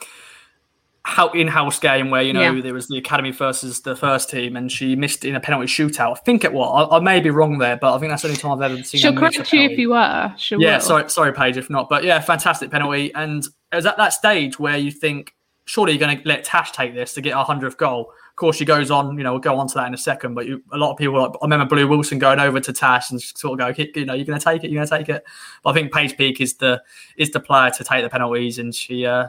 in-house 1.33 1.79
game 1.79 2.09
where 2.09 2.21
you 2.21 2.33
know 2.33 2.53
Yeah. 2.53 2.61
there 2.61 2.73
was 2.73 2.87
the 2.87 2.97
academy 2.97 3.31
versus 3.31 3.81
the 3.81 3.95
first 3.95 4.29
team, 4.29 4.55
and 4.55 4.71
she 4.71 4.95
missed 4.95 5.25
in 5.25 5.35
a 5.35 5.39
penalty 5.39 5.67
shootout. 5.67 6.11
I 6.17 6.19
think 6.21 6.43
it 6.43 6.53
was. 6.53 6.87
I, 6.91 6.97
I 6.97 6.99
may 6.99 7.19
be 7.19 7.29
wrong 7.29 7.57
there, 7.57 7.77
but 7.77 7.93
I 7.95 7.99
think 7.99 8.09
that's 8.11 8.21
the 8.23 8.29
only 8.29 8.39
time 8.39 8.51
I've 8.51 8.71
ever 8.71 8.81
seen. 8.83 9.01
She'll 9.01 9.13
her 9.13 9.21
miss 9.21 9.35
a 9.35 9.37
correct 9.39 9.53
you 9.53 9.61
if 9.69 9.77
you 9.77 9.89
were. 9.89 10.33
She 10.37 10.55
Yeah, 10.55 10.75
will. 10.77 10.81
sorry, 10.81 11.09
sorry, 11.09 11.33
Paige, 11.33 11.57
if 11.57 11.69
not. 11.69 11.89
But 11.89 12.03
yeah, 12.03 12.19
fantastic 12.19 12.71
penalty. 12.71 13.13
And 13.13 13.43
it 13.71 13.75
was 13.75 13.85
at 13.85 13.97
that 13.97 14.13
stage 14.13 14.59
where 14.59 14.77
you 14.77 14.91
think, 14.91 15.33
surely 15.65 15.93
you're 15.93 15.99
going 15.99 16.17
to 16.21 16.27
let 16.27 16.43
Tash 16.45 16.71
take 16.71 16.93
this 16.93 17.13
to 17.15 17.21
get 17.21 17.33
our 17.33 17.45
hundredth 17.45 17.77
goal. 17.77 18.11
Of 18.33 18.37
course, 18.37 18.55
she 18.55 18.65
goes 18.65 18.89
on. 18.89 19.15
You 19.15 19.23
know, 19.23 19.33
we'll 19.33 19.41
go 19.41 19.59
on 19.59 19.67
to 19.67 19.75
that 19.75 19.85
in 19.85 19.93
a 19.93 19.97
second. 19.97 20.33
But 20.33 20.47
you, 20.47 20.63
a 20.71 20.77
lot 20.77 20.91
of 20.91 20.97
people, 20.97 21.21
like, 21.21 21.33
I 21.39 21.45
remember 21.45 21.65
Blue 21.65 21.87
Wilson 21.87 22.17
going 22.17 22.39
over 22.39 22.59
to 22.59 22.73
Tash 22.73 23.11
and 23.11 23.21
sort 23.21 23.61
of 23.61 23.77
go, 23.77 23.83
you 23.95 24.05
know, 24.05 24.15
you're 24.15 24.25
going 24.25 24.39
to 24.39 24.43
take 24.43 24.63
it, 24.63 24.71
you're 24.71 24.83
going 24.83 24.87
to 24.87 24.97
take 24.97 25.15
it. 25.15 25.23
But 25.63 25.69
I 25.69 25.73
think 25.73 25.93
Paige 25.93 26.17
Peake 26.17 26.41
is 26.41 26.55
the 26.55 26.81
is 27.15 27.29
the 27.29 27.39
player 27.39 27.69
to 27.69 27.83
take 27.83 28.03
the 28.03 28.09
penalties, 28.09 28.57
and 28.57 28.73
she 28.73 29.05
uh, 29.05 29.27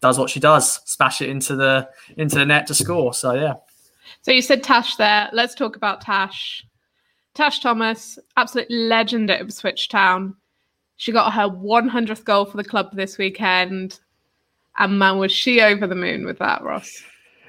does 0.00 0.18
what 0.18 0.30
she 0.30 0.40
does, 0.40 0.80
smash 0.90 1.20
it 1.20 1.28
into 1.28 1.54
the 1.54 1.86
into 2.16 2.36
the 2.36 2.46
net 2.46 2.66
to 2.68 2.74
score. 2.74 3.12
So 3.12 3.34
yeah. 3.34 3.56
So 4.22 4.32
you 4.32 4.40
said 4.40 4.62
Tash 4.62 4.96
there. 4.96 5.28
Let's 5.34 5.54
talk 5.54 5.76
about 5.76 6.00
Tash. 6.00 6.64
Tash 7.34 7.60
Thomas, 7.60 8.18
absolute 8.38 8.70
legend 8.70 9.30
at 9.30 9.42
Ipswich 9.42 9.90
Town. 9.90 10.34
She 10.96 11.12
got 11.12 11.34
her 11.34 11.46
100th 11.46 12.24
goal 12.24 12.46
for 12.46 12.56
the 12.56 12.64
club 12.64 12.96
this 12.96 13.18
weekend. 13.18 14.00
And 14.78 14.98
man, 14.98 15.18
was 15.18 15.32
she 15.32 15.60
over 15.60 15.86
the 15.86 15.94
moon 15.94 16.24
with 16.24 16.38
that, 16.38 16.62
Ross? 16.62 17.02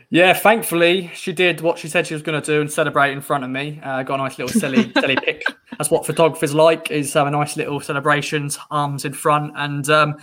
Yeah, 0.09 0.33
thankfully 0.33 1.12
she 1.13 1.33
did 1.33 1.59
what 1.59 1.77
she 1.77 1.89
said 1.89 2.07
she 2.07 2.13
was 2.13 2.24
going 2.24 2.42
to 2.42 2.45
do 2.45 2.62
and 2.62 2.71
celebrate 2.71 3.12
in 3.12 3.19
front 3.21 3.44
of 3.44 3.50
me. 3.50 3.81
Uh, 3.83 4.04
got 4.04 4.15
a 4.15 4.24
nice 4.24 4.38
little 4.39 4.57
silly, 4.59 4.92
silly 5.00 5.18
pic. 5.18 5.44
That's 5.77 5.92
what 5.92 6.06
photographers 6.06 6.54
like 6.54 6.92
is 6.92 7.13
have 7.13 7.27
a 7.27 7.31
nice 7.31 7.57
little 7.57 7.80
celebrations, 7.81 8.58
arms 8.72 9.03
in 9.03 9.13
front, 9.13 9.51
and 9.58 9.89
um, 9.89 10.15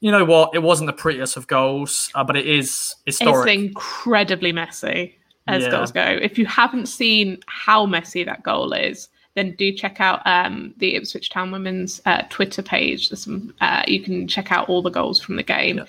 you 0.00 0.10
know 0.10 0.24
what? 0.24 0.54
It 0.54 0.62
wasn't 0.62 0.86
the 0.86 0.92
prettiest 0.94 1.36
of 1.36 1.46
goals, 1.46 2.10
uh, 2.14 2.24
but 2.24 2.36
it 2.36 2.46
is 2.46 2.94
historic. 3.04 3.48
It's 3.48 3.62
incredibly 3.62 4.52
messy 4.52 5.18
as 5.48 5.64
Yeah. 5.64 5.70
goals 5.70 5.92
go. 5.92 6.02
If 6.02 6.38
you 6.38 6.46
haven't 6.46 6.86
seen 6.86 7.38
how 7.46 7.86
messy 7.86 8.24
that 8.24 8.42
goal 8.42 8.72
is, 8.72 9.08
then 9.34 9.54
do 9.58 9.70
check 9.70 10.00
out 10.00 10.22
um, 10.26 10.74
the 10.78 10.94
Ipswich 10.96 11.28
Town 11.30 11.50
Women's 11.52 12.00
uh, 12.06 12.22
Twitter 12.30 12.62
page. 12.62 13.10
There's 13.10 13.24
some, 13.24 13.54
uh, 13.60 13.82
you 13.86 14.00
can 14.02 14.26
check 14.26 14.50
out 14.50 14.68
all 14.68 14.80
the 14.82 14.90
goals 14.90 15.20
from 15.20 15.36
the 15.36 15.42
game. 15.42 15.84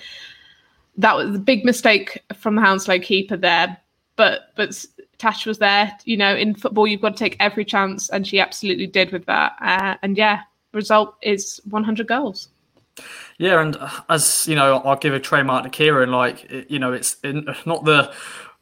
That 0.98 1.16
was 1.16 1.36
a 1.36 1.38
big 1.38 1.64
mistake 1.64 2.22
from 2.34 2.56
the 2.56 2.62
Hounslow 2.62 2.98
keeper 2.98 3.36
there, 3.36 3.76
but 4.16 4.52
but 4.56 4.84
Tash 5.18 5.46
was 5.46 5.58
there. 5.58 5.96
You 6.04 6.16
know, 6.16 6.34
in 6.34 6.54
football, 6.54 6.86
you've 6.86 7.00
got 7.00 7.16
to 7.16 7.18
take 7.18 7.36
every 7.40 7.64
chance, 7.64 8.10
and 8.10 8.26
she 8.26 8.40
absolutely 8.40 8.86
did 8.86 9.12
with 9.12 9.26
that. 9.26 9.52
Uh, 9.60 9.96
and 10.02 10.16
yeah, 10.16 10.42
result 10.72 11.14
is 11.22 11.60
100 11.70 12.06
goals. 12.06 12.48
Yeah, 13.38 13.60
and 13.60 13.76
uh, 13.76 13.90
as 14.08 14.46
you 14.48 14.56
know, 14.56 14.78
I'll 14.78 14.96
give 14.96 15.14
a 15.14 15.20
trademark 15.20 15.64
to 15.64 15.70
Kieran. 15.70 16.10
Like, 16.10 16.50
you 16.68 16.78
know, 16.78 16.92
it's 16.92 17.16
not 17.66 17.84
the 17.84 18.12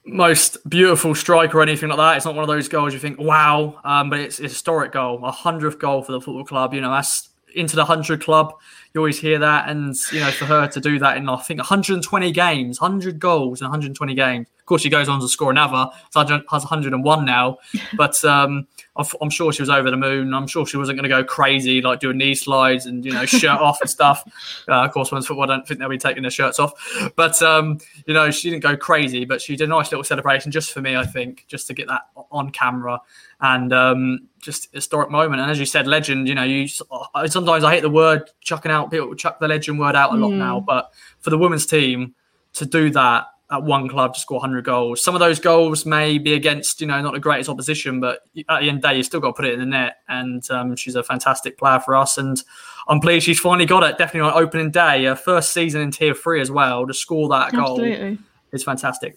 most 0.05 0.69
beautiful 0.69 1.15
strike 1.15 1.55
or 1.55 1.63
anything 1.63 1.89
like 1.89 1.99
that. 1.99 2.17
It's 2.17 2.27
not 2.27 2.35
one 2.35 2.45
of 2.45 2.49
those 2.49 2.69
goals 2.69 2.93
you 2.93 2.99
think, 2.99 3.19
wow, 3.19 3.81
um, 3.85 4.11
but 4.11 4.21
it's 4.21 4.39
a 4.39 4.45
historic 4.45 4.93
goal, 4.93 5.25
a 5.25 5.33
hundredth 5.33 5.79
goal 5.79 6.03
for 6.03 6.13
the 6.13 6.21
football 6.21 6.45
club. 6.45 6.75
You 6.75 6.81
know, 6.81 6.91
that's 6.91 7.29
into 7.57 7.75
the 7.77 7.85
hundred 7.85 8.23
club. 8.23 8.55
You 8.95 9.01
always 9.01 9.19
hear 9.19 9.39
that, 9.39 9.69
and 9.69 9.95
you 10.13 10.21
know, 10.21 10.31
for 10.31 10.45
her 10.47 10.69
to 10.69 10.81
do 10.81 10.99
that 11.01 11.17
in 11.17 11.29
I 11.29 11.37
think 11.37 11.59
120 11.59 12.33
games, 12.33 12.81
100 12.81 13.19
goals 13.19 13.61
in 13.61 13.65
120 13.65 14.15
games. 14.15 14.47
Of 14.59 14.67
course, 14.67 14.83
she 14.83 14.89
goes 14.89 15.09
on 15.09 15.21
to 15.21 15.29
score 15.29 15.51
another. 15.51 15.91
So 16.11 16.21
has 16.21 16.63
101 16.65 17.25
now, 17.25 17.59
but 17.97 18.25
um, 18.25 18.67
I'm 18.97 19.07
I'm 19.21 19.31
sure 19.31 19.53
she 19.53 19.63
was 19.63 19.71
over 19.71 19.91
the 19.91 19.97
moon. 19.97 20.35
I'm 20.35 20.47
sure 20.47 20.67
she 20.67 20.77
wasn't 20.77 20.99
going 20.99 21.09
to 21.09 21.15
go 21.15 21.25
crazy 21.25 21.81
like 21.81 22.01
doing 22.01 22.19
knee 22.19 22.35
slides 22.35 22.87
and 22.87 23.05
you 23.05 23.13
know 23.13 23.27
shirt 23.27 23.61
off 23.61 23.81
and 23.81 23.91
stuff. 23.91 24.23
Uh, 24.69 24.85
of 24.85 24.91
course, 24.91 25.13
women's 25.13 25.27
football, 25.27 25.45
I 25.45 25.55
don't 25.55 25.67
think 25.67 25.79
they'll 25.79 25.89
be 25.89 25.99
taking 25.99 26.23
their 26.23 26.31
shirts 26.31 26.59
off. 26.59 26.73
But 27.15 27.41
um, 27.43 27.79
you 28.07 28.15
know, 28.15 28.31
she 28.31 28.51
didn't 28.51 28.63
go 28.63 28.77
crazy, 28.77 29.25
but 29.25 29.41
she 29.41 29.55
did 29.55 29.65
a 29.65 29.69
nice 29.69 29.93
little 29.93 30.03
celebration 30.03 30.51
just 30.51 30.73
for 30.73 30.81
me. 30.81 30.97
I 30.97 31.07
think 31.07 31.45
just 31.47 31.69
to 31.69 31.75
get 31.75 31.87
that 31.89 32.03
on 32.33 32.51
camera 32.51 33.01
and 33.41 33.73
um, 33.73 34.29
just 34.41 34.69
historic 34.73 35.11
moment. 35.11 35.43
And 35.43 35.51
as 35.51 35.59
you 35.59 35.67
said, 35.67 35.87
legend. 35.87 36.29
You 36.29 36.35
know, 36.35 36.45
you 36.45 36.67
sometimes 36.69 37.65
I 37.65 37.75
hate 37.75 37.83
the 37.83 37.91
word 37.91 38.31
chucking 38.41 38.71
out. 38.73 38.91
People 38.91 39.15
chuck 39.15 39.39
the 39.41 39.49
legend 39.49 39.79
word 39.79 39.95
out 39.97 40.13
a 40.13 40.17
lot 40.17 40.31
Mm. 40.31 40.37
now, 40.39 40.61
but 40.61 40.91
for 41.21 41.31
the 41.31 41.39
women's 41.39 41.67
team 41.67 42.15
to 42.55 42.65
do 42.65 42.91
that 42.91 43.27
at 43.51 43.63
one 43.63 43.89
club 43.89 44.13
to 44.15 44.19
score 44.19 44.39
100 44.41 44.65
goals. 44.65 45.05
Some 45.05 45.15
of 45.15 45.21
those 45.21 45.39
goals 45.39 45.87
may 45.87 46.19
be 46.19 46.33
against, 46.33 46.81
you 46.81 46.87
know, 46.89 47.01
not 47.01 47.13
the 47.13 47.21
greatest 47.21 47.49
opposition, 47.49 48.01
but 48.01 48.21
at 48.49 48.61
the 48.61 48.69
end 48.69 48.79
of 48.79 48.83
the 48.83 48.89
day, 48.89 48.97
you 48.97 49.03
still 49.05 49.21
got 49.21 49.29
to 49.29 49.33
put 49.35 49.45
it 49.45 49.53
in 49.55 49.61
the 49.61 49.67
net. 49.67 49.99
And 50.09 50.51
um, 50.51 50.75
she's 50.75 50.97
a 50.97 51.03
fantastic 51.05 51.57
player 51.57 51.79
for 51.79 51.95
us. 51.95 52.19
And 52.19 52.43
I'm 52.89 52.99
pleased 52.99 53.25
she's 53.27 53.39
finally 53.39 53.67
got 53.67 53.85
it. 53.85 53.99
Definitely 53.99 54.31
on 54.31 54.43
opening 54.43 54.73
day, 54.73 55.05
her 55.05 55.15
first 55.15 55.53
season 55.53 55.81
in 55.81 55.93
Tier 55.93 56.13
3 56.13 56.41
as 56.41 56.51
well, 56.51 56.87
to 56.89 56.95
score 56.95 57.29
that 57.29 57.53
goal 57.53 57.81
Absolutely. 57.81 58.19
is 58.51 58.65
fantastic. 58.65 59.17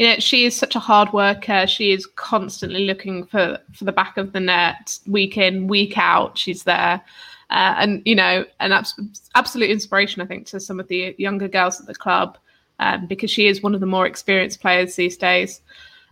You 0.00 0.06
know, 0.06 0.18
she 0.18 0.46
is 0.46 0.56
such 0.56 0.74
a 0.74 0.80
hard 0.80 1.12
worker. 1.12 1.66
She 1.66 1.92
is 1.92 2.06
constantly 2.06 2.86
looking 2.86 3.26
for 3.26 3.58
for 3.74 3.84
the 3.84 3.92
back 3.92 4.16
of 4.16 4.32
the 4.32 4.40
net, 4.40 4.98
week 5.06 5.36
in, 5.36 5.66
week 5.66 5.98
out. 5.98 6.38
She's 6.38 6.62
there, 6.62 7.02
uh, 7.50 7.74
and 7.76 8.00
you 8.06 8.14
know, 8.14 8.46
an 8.60 8.72
abs- 8.72 8.98
absolute 9.34 9.68
inspiration, 9.68 10.22
I 10.22 10.24
think, 10.24 10.46
to 10.46 10.58
some 10.58 10.80
of 10.80 10.88
the 10.88 11.14
younger 11.18 11.48
girls 11.48 11.82
at 11.82 11.86
the 11.86 11.94
club, 11.94 12.38
um, 12.78 13.08
because 13.08 13.30
she 13.30 13.46
is 13.46 13.62
one 13.62 13.74
of 13.74 13.80
the 13.80 13.86
more 13.86 14.06
experienced 14.06 14.62
players 14.62 14.96
these 14.96 15.18
days. 15.18 15.60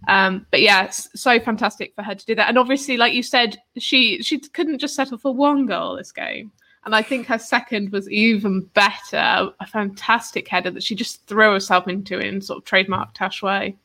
Um, 0.06 0.46
but 0.50 0.60
yeah, 0.60 0.84
it's 0.84 1.08
so 1.18 1.40
fantastic 1.40 1.94
for 1.94 2.02
her 2.02 2.14
to 2.14 2.26
do 2.26 2.34
that. 2.34 2.50
And 2.50 2.58
obviously, 2.58 2.98
like 2.98 3.14
you 3.14 3.22
said, 3.22 3.56
she 3.78 4.22
she 4.22 4.38
couldn't 4.38 4.80
just 4.80 4.96
settle 4.96 5.16
for 5.16 5.32
one 5.34 5.64
goal 5.64 5.96
this 5.96 6.12
game. 6.12 6.52
And 6.88 6.96
I 6.96 7.02
think 7.02 7.26
her 7.26 7.38
second 7.38 7.92
was 7.92 8.08
even 8.10 8.62
better, 8.72 9.52
a 9.60 9.66
fantastic 9.66 10.48
header 10.48 10.70
that 10.70 10.82
she 10.82 10.94
just 10.94 11.26
threw 11.26 11.52
herself 11.52 11.86
into 11.86 12.18
in 12.18 12.40
sort 12.40 12.60
of 12.60 12.64
trademark 12.64 13.12
Tash 13.12 13.42
way. 13.42 13.76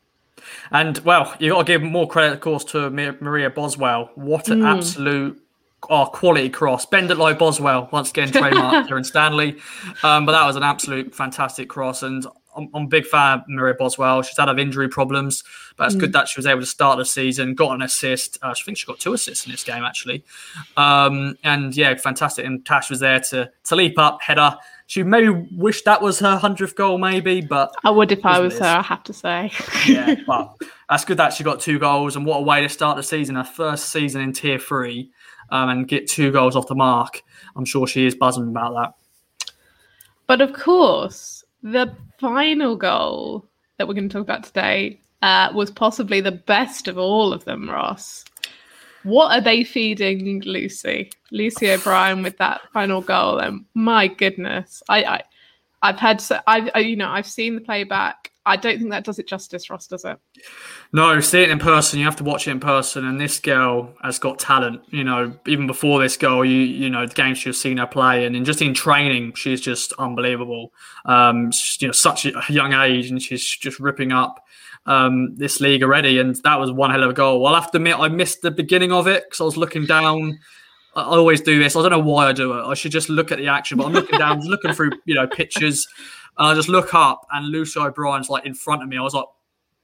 And 0.70 0.96
well, 1.00 1.34
you 1.38 1.50
got 1.50 1.66
to 1.66 1.70
give 1.70 1.82
more 1.82 2.08
credit, 2.08 2.32
of 2.32 2.40
course, 2.40 2.64
to 2.64 2.88
Maria 2.88 3.50
Boswell. 3.50 4.10
What 4.14 4.48
an 4.48 4.60
mm. 4.60 4.78
absolute 4.78 5.38
oh, 5.90 6.06
quality 6.06 6.48
cross. 6.48 6.86
Bend 6.86 7.10
it 7.10 7.18
like 7.18 7.38
Boswell, 7.38 7.90
once 7.92 8.08
again, 8.08 8.32
trademark 8.32 8.86
Kieran 8.86 9.04
Stanley. 9.04 9.58
Um, 10.02 10.24
but 10.24 10.32
that 10.32 10.46
was 10.46 10.56
an 10.56 10.62
absolute 10.62 11.14
fantastic 11.14 11.68
cross. 11.68 12.02
And 12.02 12.26
I'm, 12.56 12.68
I'm, 12.74 12.84
a 12.84 12.86
big 12.86 13.06
fan 13.06 13.40
of 13.40 13.48
Maria 13.48 13.74
Boswell. 13.74 14.22
She's 14.22 14.36
had 14.36 14.48
of 14.48 14.58
injury 14.58 14.88
problems, 14.88 15.44
but 15.76 15.86
it's 15.86 15.96
mm. 15.96 16.00
good 16.00 16.12
that 16.12 16.28
she 16.28 16.38
was 16.38 16.46
able 16.46 16.60
to 16.60 16.66
start 16.66 16.98
the 16.98 17.04
season, 17.04 17.54
got 17.54 17.74
an 17.74 17.82
assist. 17.82 18.38
Uh, 18.42 18.48
I 18.48 18.54
think 18.54 18.78
she 18.78 18.86
got 18.86 18.98
two 18.98 19.12
assists 19.12 19.46
in 19.46 19.52
this 19.52 19.64
game, 19.64 19.84
actually. 19.84 20.24
Um, 20.76 21.36
and 21.44 21.76
yeah, 21.76 21.94
fantastic. 21.94 22.44
And 22.44 22.64
Tash 22.64 22.90
was 22.90 23.00
there 23.00 23.20
to, 23.20 23.50
to 23.64 23.76
leap 23.76 23.98
up, 23.98 24.20
header. 24.22 24.56
She 24.86 25.02
maybe 25.02 25.30
wished 25.52 25.84
that 25.86 26.02
was 26.02 26.18
her 26.20 26.38
100th 26.38 26.74
goal, 26.74 26.98
maybe, 26.98 27.40
but. 27.40 27.74
I 27.84 27.90
would 27.90 28.12
if 28.12 28.24
I 28.24 28.38
was 28.40 28.58
her, 28.58 28.66
I 28.66 28.82
have 28.82 29.02
to 29.04 29.12
say. 29.12 29.50
yeah, 29.86 30.14
but 30.26 30.54
that's 30.88 31.04
good 31.04 31.16
that 31.16 31.32
she 31.32 31.44
got 31.44 31.60
two 31.60 31.78
goals. 31.78 32.16
And 32.16 32.26
what 32.26 32.38
a 32.38 32.42
way 32.42 32.60
to 32.62 32.68
start 32.68 32.96
the 32.96 33.02
season, 33.02 33.36
her 33.36 33.44
first 33.44 33.90
season 33.90 34.20
in 34.20 34.32
tier 34.32 34.58
three, 34.58 35.10
um, 35.50 35.70
and 35.70 35.88
get 35.88 36.08
two 36.08 36.30
goals 36.30 36.56
off 36.56 36.66
the 36.66 36.74
mark. 36.74 37.22
I'm 37.56 37.64
sure 37.64 37.86
she 37.86 38.06
is 38.06 38.14
buzzing 38.14 38.48
about 38.48 38.74
that. 38.74 38.94
But 40.26 40.40
of 40.40 40.52
course, 40.52 41.44
the 41.62 41.94
final 42.18 42.76
goal 42.76 43.46
that 43.78 43.88
we're 43.88 43.94
going 43.94 44.08
to 44.08 44.12
talk 44.12 44.22
about 44.22 44.44
today 44.44 45.00
uh, 45.22 45.50
was 45.54 45.70
possibly 45.70 46.20
the 46.20 46.32
best 46.32 46.88
of 46.88 46.98
all 46.98 47.32
of 47.32 47.44
them, 47.44 47.68
Ross. 47.68 48.24
What 49.02 49.32
are 49.32 49.40
they 49.40 49.64
feeding 49.64 50.40
Lucy? 50.42 51.10
Lucy 51.30 51.70
O'Brien 51.70 52.22
with 52.22 52.38
that 52.38 52.62
final 52.72 53.00
goal, 53.02 53.38
and 53.38 53.64
my 53.74 54.08
goodness, 54.08 54.82
I, 54.88 55.04
I 55.04 55.22
I've 55.82 55.98
had, 55.98 56.24
I've, 56.46 56.70
I, 56.74 56.78
you 56.78 56.96
know, 56.96 57.10
I've 57.10 57.26
seen 57.26 57.54
the 57.54 57.60
playback. 57.60 58.23
I 58.46 58.56
don't 58.56 58.78
think 58.78 58.90
that 58.90 59.04
does 59.04 59.18
it 59.18 59.26
justice, 59.26 59.70
Ross, 59.70 59.86
does 59.86 60.04
it? 60.04 60.18
No, 60.92 61.18
see 61.20 61.42
it 61.42 61.50
in 61.50 61.58
person. 61.58 61.98
You 61.98 62.04
have 62.04 62.16
to 62.16 62.24
watch 62.24 62.46
it 62.46 62.50
in 62.50 62.60
person. 62.60 63.06
And 63.06 63.18
this 63.18 63.40
girl 63.40 63.94
has 64.02 64.18
got 64.18 64.38
talent. 64.38 64.82
You 64.90 65.02
know, 65.02 65.34
even 65.46 65.66
before 65.66 66.00
this 66.00 66.16
goal, 66.16 66.44
you 66.44 66.58
you 66.58 66.90
know 66.90 67.06
the 67.06 67.14
games 67.14 67.44
you've 67.44 67.56
seen 67.56 67.78
her 67.78 67.86
play, 67.86 68.26
and 68.26 68.36
in, 68.36 68.44
just 68.44 68.60
in 68.60 68.74
training, 68.74 69.32
she's 69.34 69.60
just 69.60 69.92
unbelievable. 69.94 70.72
Um, 71.06 71.50
you 71.78 71.88
know, 71.88 71.92
such 71.92 72.26
a 72.26 72.42
young 72.50 72.74
age, 72.74 73.10
and 73.10 73.20
she's 73.22 73.48
just 73.48 73.80
ripping 73.80 74.12
up 74.12 74.44
um, 74.86 75.34
this 75.36 75.60
league 75.60 75.82
already. 75.82 76.18
And 76.18 76.36
that 76.44 76.60
was 76.60 76.70
one 76.70 76.90
hell 76.90 77.02
of 77.02 77.10
a 77.10 77.14
goal. 77.14 77.40
Well, 77.40 77.54
I'll 77.54 77.60
have 77.60 77.70
to 77.72 77.78
admit, 77.78 77.98
I 77.98 78.08
missed 78.08 78.42
the 78.42 78.50
beginning 78.50 78.92
of 78.92 79.06
it 79.06 79.24
because 79.24 79.40
I 79.40 79.44
was 79.44 79.56
looking 79.56 79.86
down. 79.86 80.38
I 80.96 81.02
always 81.02 81.40
do 81.40 81.58
this. 81.58 81.74
I 81.74 81.82
don't 81.82 81.90
know 81.90 81.98
why 81.98 82.28
I 82.28 82.32
do 82.32 82.52
it. 82.52 82.62
I 82.62 82.74
should 82.74 82.92
just 82.92 83.08
look 83.08 83.32
at 83.32 83.38
the 83.38 83.48
action, 83.48 83.78
but 83.78 83.86
I'm 83.86 83.92
looking 83.92 84.18
down, 84.18 84.40
looking 84.46 84.72
through, 84.72 84.92
you 85.06 85.14
know, 85.14 85.26
pictures. 85.26 85.86
And 86.38 86.48
I 86.48 86.54
just 86.54 86.68
look 86.68 86.94
up, 86.94 87.26
and 87.32 87.48
Lucy 87.48 87.78
O'Brien's 87.78 88.28
like 88.28 88.46
in 88.46 88.54
front 88.54 88.82
of 88.82 88.88
me. 88.88 88.96
I 88.98 89.02
was 89.02 89.14
like, 89.14 89.26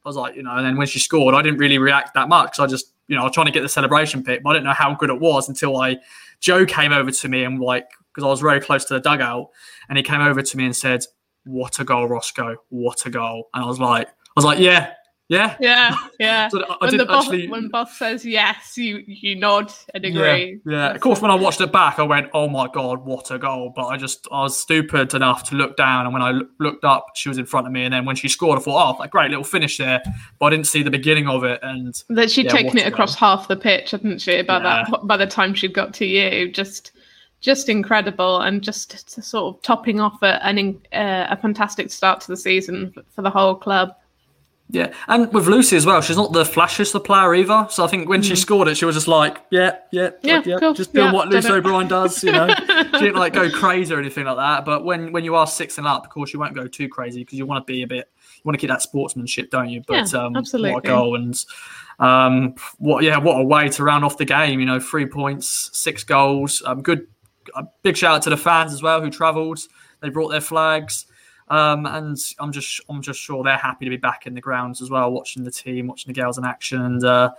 I 0.04 0.08
was 0.08 0.16
like, 0.16 0.34
you 0.34 0.42
know, 0.42 0.56
and 0.56 0.64
then 0.64 0.76
when 0.76 0.86
she 0.86 0.98
scored, 0.98 1.34
I 1.34 1.42
didn't 1.42 1.58
really 1.58 1.78
react 1.78 2.14
that 2.14 2.28
much. 2.28 2.58
I 2.58 2.66
just, 2.66 2.94
you 3.06 3.16
know, 3.16 3.22
I 3.22 3.24
was 3.24 3.34
trying 3.34 3.46
to 3.46 3.52
get 3.52 3.60
the 3.60 3.68
celebration 3.68 4.22
pic, 4.22 4.42
but 4.42 4.50
I 4.50 4.52
didn't 4.54 4.64
know 4.64 4.72
how 4.72 4.94
good 4.94 5.10
it 5.10 5.20
was 5.20 5.48
until 5.48 5.76
I, 5.76 5.98
Joe 6.40 6.64
came 6.64 6.92
over 6.92 7.10
to 7.10 7.28
me 7.28 7.44
and 7.44 7.60
like, 7.60 7.86
because 8.12 8.24
I 8.24 8.30
was 8.30 8.40
very 8.40 8.60
close 8.60 8.84
to 8.86 8.94
the 8.94 9.00
dugout, 9.00 9.50
and 9.88 9.96
he 9.96 10.02
came 10.02 10.20
over 10.20 10.42
to 10.42 10.56
me 10.56 10.64
and 10.64 10.74
said, 10.74 11.04
"What 11.44 11.78
a 11.78 11.84
goal, 11.84 12.08
Roscoe! 12.08 12.56
What 12.70 13.06
a 13.06 13.10
goal!" 13.10 13.48
And 13.54 13.62
I 13.62 13.66
was 13.66 13.78
like, 13.78 14.08
I 14.08 14.32
was 14.34 14.44
like, 14.44 14.58
yeah, 14.58 14.94
yeah, 15.30 15.56
yeah, 15.60 15.96
yeah. 16.18 16.48
so 16.48 16.60
when 16.80 16.96
the 16.96 17.06
boss, 17.06 17.26
actually... 17.26 17.48
when 17.48 17.68
boss 17.68 17.96
says 17.96 18.26
yes, 18.26 18.76
you 18.76 19.04
you 19.06 19.36
nod 19.36 19.72
and 19.94 20.04
agree. 20.04 20.60
Yeah, 20.66 20.72
yeah. 20.72 20.90
of 20.90 21.00
course. 21.00 21.22
When 21.22 21.30
I 21.30 21.36
watched 21.36 21.60
it 21.60 21.70
back, 21.70 22.00
I 22.00 22.02
went, 22.02 22.30
"Oh 22.34 22.48
my 22.48 22.66
god, 22.66 23.04
what 23.04 23.30
a 23.30 23.38
goal!" 23.38 23.72
But 23.74 23.86
I 23.86 23.96
just 23.96 24.26
I 24.32 24.42
was 24.42 24.58
stupid 24.58 25.14
enough 25.14 25.48
to 25.50 25.54
look 25.54 25.76
down, 25.76 26.06
and 26.06 26.12
when 26.12 26.22
I 26.22 26.40
looked 26.58 26.84
up, 26.84 27.06
she 27.14 27.28
was 27.28 27.38
in 27.38 27.46
front 27.46 27.68
of 27.68 27.72
me. 27.72 27.84
And 27.84 27.94
then 27.94 28.04
when 28.04 28.16
she 28.16 28.28
scored, 28.28 28.58
I 28.58 28.62
thought, 28.62 28.96
"Oh, 28.96 29.00
that 29.00 29.12
great 29.12 29.30
little 29.30 29.44
finish 29.44 29.78
there," 29.78 30.02
but 30.40 30.46
I 30.46 30.50
didn't 30.50 30.66
see 30.66 30.82
the 30.82 30.90
beginning 30.90 31.28
of 31.28 31.44
it. 31.44 31.60
And 31.62 31.94
that 32.08 32.32
she'd 32.32 32.46
yeah, 32.46 32.50
taken 32.50 32.78
it 32.78 32.88
across 32.88 33.14
goal. 33.14 33.36
half 33.36 33.46
the 33.46 33.56
pitch, 33.56 33.92
hadn't 33.92 34.20
she? 34.20 34.42
By 34.42 34.58
yeah. 34.60 34.84
that 34.90 35.06
by 35.06 35.16
the 35.16 35.28
time 35.28 35.54
she'd 35.54 35.74
got 35.74 35.94
to 35.94 36.06
you, 36.06 36.50
just 36.50 36.90
just 37.40 37.68
incredible 37.68 38.40
and 38.40 38.62
just 38.62 39.22
sort 39.22 39.54
of 39.54 39.62
topping 39.62 39.98
off 39.98 40.22
a, 40.22 40.44
an, 40.44 40.78
uh, 40.92 41.26
a 41.30 41.36
fantastic 41.36 41.90
start 41.90 42.20
to 42.20 42.28
the 42.28 42.36
season 42.36 42.92
for 43.14 43.22
the 43.22 43.30
whole 43.30 43.54
club. 43.54 43.94
Yeah, 44.72 44.92
and 45.08 45.32
with 45.32 45.48
Lucy 45.48 45.76
as 45.76 45.84
well, 45.84 46.00
she's 46.00 46.16
not 46.16 46.32
the 46.32 46.44
flashiest 46.44 46.94
of 46.94 47.02
player 47.02 47.34
either. 47.34 47.66
So 47.70 47.84
I 47.84 47.88
think 47.88 48.08
when 48.08 48.20
mm. 48.20 48.28
she 48.28 48.36
scored 48.36 48.68
it, 48.68 48.76
she 48.76 48.84
was 48.84 48.94
just 48.94 49.08
like, 49.08 49.38
yeah, 49.50 49.78
yeah, 49.90 50.10
yeah, 50.22 50.36
like, 50.36 50.46
yeah 50.46 50.58
cool. 50.58 50.74
just 50.74 50.92
doing 50.92 51.06
yeah, 51.06 51.12
what 51.12 51.28
Lucy 51.28 51.50
O'Brien 51.50 51.88
does. 51.88 52.22
You 52.22 52.32
know, 52.32 52.48
she 52.66 53.00
didn't 53.00 53.16
like 53.16 53.32
go 53.32 53.50
crazy 53.50 53.92
or 53.92 53.98
anything 53.98 54.26
like 54.26 54.36
that. 54.36 54.64
But 54.64 54.84
when 54.84 55.12
when 55.12 55.24
you 55.24 55.34
are 55.34 55.46
six 55.46 55.78
and 55.78 55.86
up, 55.86 56.04
of 56.04 56.10
course, 56.10 56.32
you 56.32 56.38
won't 56.38 56.54
go 56.54 56.68
too 56.68 56.88
crazy 56.88 57.20
because 57.20 57.36
you 57.36 57.46
want 57.46 57.66
to 57.66 57.72
be 57.72 57.82
a 57.82 57.86
bit, 57.86 58.08
you 58.36 58.42
want 58.44 58.54
to 58.54 58.60
keep 58.60 58.70
that 58.70 58.82
sportsmanship, 58.82 59.50
don't 59.50 59.68
you? 59.68 59.82
But 59.86 60.12
yeah, 60.12 60.20
um, 60.20 60.36
absolutely. 60.36 60.72
what 60.72 60.84
a 60.84 60.88
goal 60.88 61.16
and 61.16 61.36
um, 61.98 62.54
what 62.78 63.02
yeah, 63.02 63.18
what 63.18 63.40
a 63.40 63.44
way 63.44 63.68
to 63.70 63.82
round 63.82 64.04
off 64.04 64.18
the 64.18 64.24
game. 64.24 64.60
You 64.60 64.66
know, 64.66 64.78
three 64.78 65.06
points, 65.06 65.70
six 65.72 66.04
goals. 66.04 66.62
Um, 66.64 66.82
good, 66.82 67.08
a 67.56 67.64
big 67.82 67.96
shout 67.96 68.14
out 68.14 68.22
to 68.22 68.30
the 68.30 68.36
fans 68.36 68.72
as 68.72 68.82
well 68.82 69.00
who 69.00 69.10
travelled. 69.10 69.60
They 70.00 70.10
brought 70.10 70.28
their 70.28 70.40
flags. 70.40 71.06
Um, 71.50 71.84
and 71.84 72.16
I'm 72.38 72.52
just 72.52 72.80
I'm 72.88 73.02
just 73.02 73.20
sure 73.20 73.42
they're 73.42 73.56
happy 73.56 73.84
to 73.84 73.90
be 73.90 73.96
back 73.96 74.26
in 74.26 74.34
the 74.34 74.40
grounds 74.40 74.80
as 74.80 74.88
well, 74.88 75.10
watching 75.10 75.42
the 75.42 75.50
team, 75.50 75.88
watching 75.88 76.12
the 76.12 76.20
girls 76.20 76.38
in 76.38 76.44
action, 76.44 76.80
and 76.80 77.04
uh, 77.04 77.30